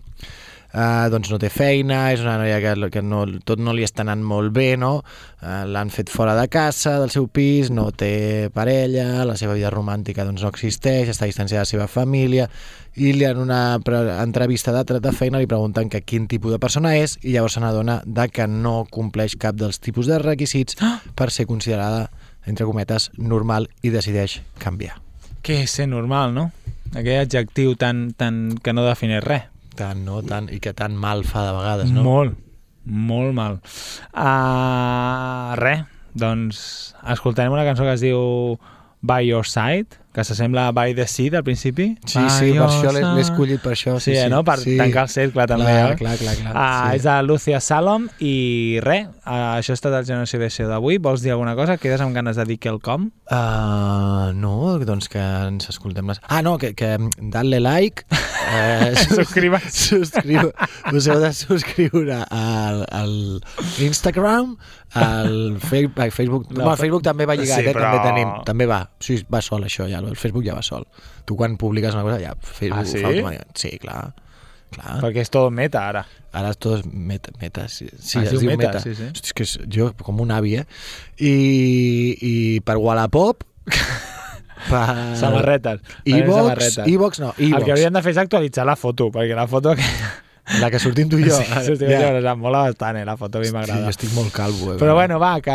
[0.71, 4.05] Uh, doncs no té feina, és una noia que, que no, tot no li està
[4.05, 5.01] anant molt bé, no?
[5.43, 9.73] Uh, L'han fet fora de casa, del seu pis, no té parella, la seva vida
[9.75, 12.47] romàntica doncs, no existeix, està distanciada de la seva família,
[12.95, 13.81] i li en una
[14.23, 17.67] entrevista de, de feina li pregunten que quin tipus de persona és i llavors se
[17.67, 20.79] n'adona de que no compleix cap dels tipus de requisits
[21.19, 22.13] per ser considerada,
[22.47, 25.01] entre cometes, normal i decideix canviar.
[25.43, 26.51] Què és ser normal, no?
[26.95, 29.50] Aquell adjectiu tan, tan que no defineix res.
[29.79, 30.21] Tant, no?
[30.27, 32.05] Tant, I que tan mal fa de vegades, no?
[32.07, 32.39] Molt,
[32.85, 33.61] molt mal.
[34.11, 35.85] Uh, res,
[36.19, 36.61] doncs
[37.15, 38.59] escoltarem una cançó que es diu
[39.07, 41.93] By Your Side, que s'assembla a By the Sea al principi.
[42.05, 43.95] Sí, By sí, per això l'he escollit per això.
[44.03, 44.43] Sí, sí, no?
[44.47, 44.75] Per sí.
[44.81, 45.71] tancar el cercle també.
[45.71, 45.99] Clar, eh?
[46.01, 46.97] clar, clar, clar, Ah, sí.
[46.99, 50.99] És de Lucia Salom i res, uh, això ha estat el Generació BC d'avui.
[50.99, 51.79] Vols dir alguna cosa?
[51.79, 53.11] Quedes amb ganes de dir quelcom?
[53.31, 56.19] Uh, no, doncs que ens escoltem les...
[56.27, 58.05] Ah, no, que, que dale like,
[58.51, 59.63] eh, Subscriba.
[59.71, 60.51] subscriu,
[60.93, 63.15] us heu de subscriure al, al
[63.79, 64.57] Instagram,
[64.95, 68.81] al Facebook, No, bueno, Facebook també va lligat, sí, eh, també però- tenim, també va,
[68.99, 70.87] sí, va sol això ja, el Facebook ja va sol.
[71.25, 72.99] Tu quan publiques una cosa ja Facebook Ah, sí?
[72.99, 73.57] fa automàticament.
[73.57, 74.15] Sí, clar.
[74.71, 75.01] clar.
[75.03, 76.05] Perquè és tot meta, ara.
[76.33, 78.81] Ara és tot meta, meta sí, sí, Ah, es, es diu meta, meta.
[78.81, 79.03] sí, sí.
[79.13, 80.67] Hosti, és que és, jo, com un avi, eh?
[81.19, 83.45] I, i per Wallapop...
[84.71, 85.17] per...
[85.17, 85.81] Samarretes.
[86.05, 86.87] Evox, Samarretes.
[86.87, 89.87] Evox no, El que haurien de fer és actualitzar la foto, perquè la foto que...
[90.61, 91.37] La que sortim tu i jo.
[91.37, 92.21] Sí, sí, sí, Ja.
[92.21, 92.35] ja.
[92.35, 93.85] mola bastant, eh, la foto a mi Sí, m'agrada.
[93.85, 94.75] jo estic molt calvo.
[94.75, 95.55] Eh, Però bueno, va, que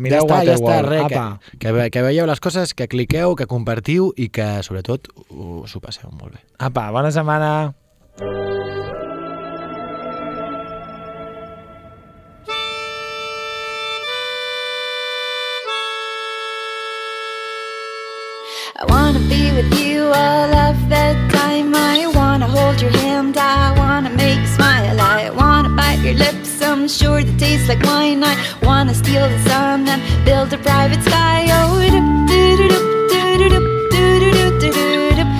[0.00, 1.12] mireu ja està, ja està, Waterworld.
[1.12, 1.40] Apa.
[1.58, 5.80] que, que, que veieu les coses, que cliqueu, que compartiu i que, sobretot, us ho
[5.80, 6.40] passeu molt bé.
[6.58, 7.74] Apa, bona setmana.
[18.82, 19.59] I wanna be with
[26.80, 28.24] I'm sure that tastes like wine.
[28.24, 31.44] I wanna steal the sun and build a private sky.
[31.50, 32.80] Oh, doop, doop, doop,
[33.36, 33.60] doop, doop,
[34.32, 35.30] doop, doop, doop,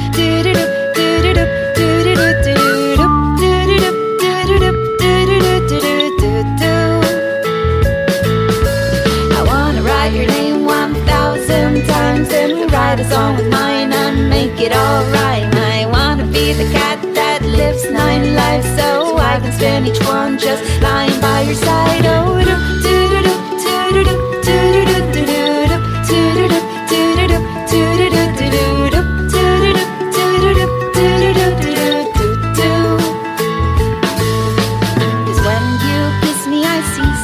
[12.71, 15.49] write a song with mine and make it all right.
[15.55, 20.39] I wanna be the cat that lives nine lives so I can spend each one
[20.39, 21.10] just lying
[21.51, 21.91] your side.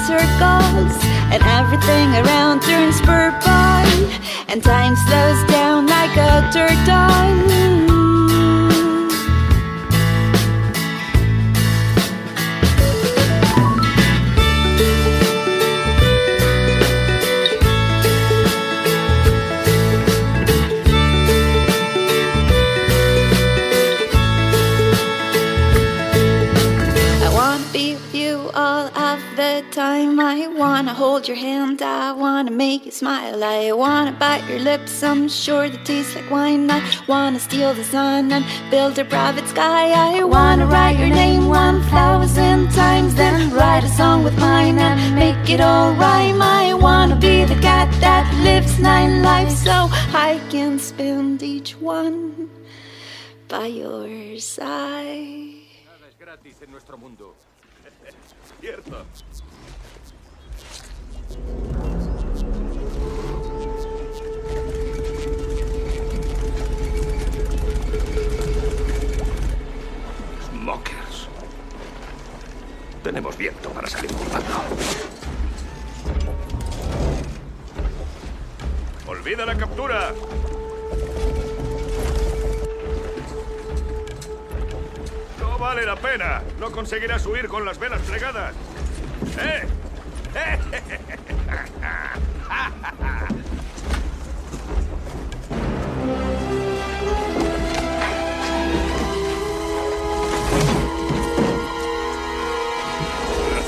[0.06, 0.96] Circles
[1.32, 3.50] and everything around turns purple,
[4.48, 7.05] and time slows down like a turtle.
[31.16, 31.80] Hold your hand.
[31.80, 33.42] I wanna make you smile.
[33.42, 35.02] I wanna bite your lips.
[35.02, 36.70] I'm sure they taste like wine.
[36.70, 39.84] I wanna steal the sun and build a private sky.
[39.92, 45.14] I wanna write your name one thousand times, then write a song with mine and
[45.14, 46.42] make it all rhyme.
[46.42, 49.88] I wanna be the cat that lives nine lives so
[50.28, 52.50] I can spend each one
[53.48, 55.64] by your side.
[55.86, 57.34] Nada es gratis en nuestro mundo.
[58.60, 59.06] Cierto.
[70.50, 71.28] Smokers.
[73.02, 74.62] Tenemos viento para salir volando.
[79.06, 80.12] ¡Olvida la captura!
[85.38, 86.42] No vale la pena.
[86.58, 88.54] No conseguirás huir con las velas plegadas.
[89.38, 89.66] ¡Eh!
[90.34, 90.66] Ha!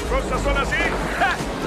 [0.08, 1.57] coisas são assim?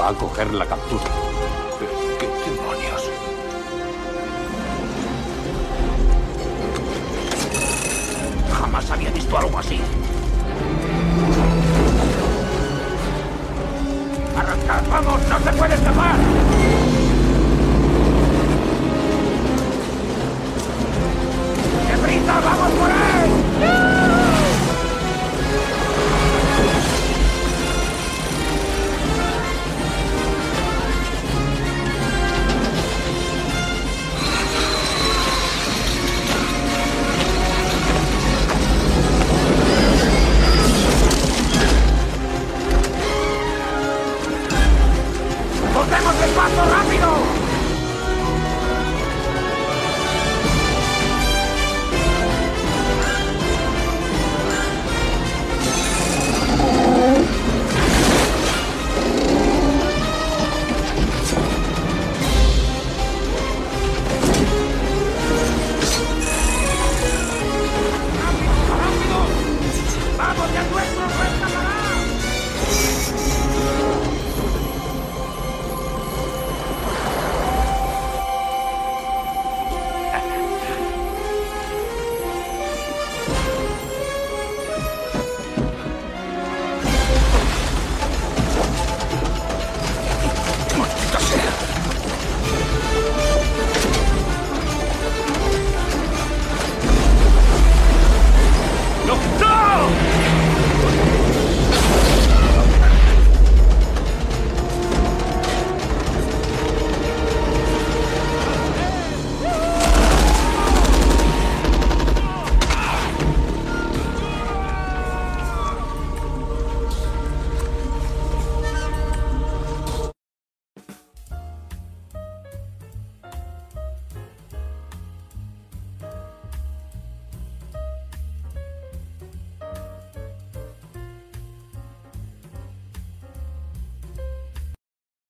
[0.00, 1.04] Va a coger la captura.
[2.18, 3.02] ¿Qué, demonios?
[8.50, 9.78] Jamás había visto algo así.
[14.38, 14.90] ¡Arrancad!
[14.90, 15.20] ¡Vamos!
[15.28, 17.09] ¡No se puede escapar!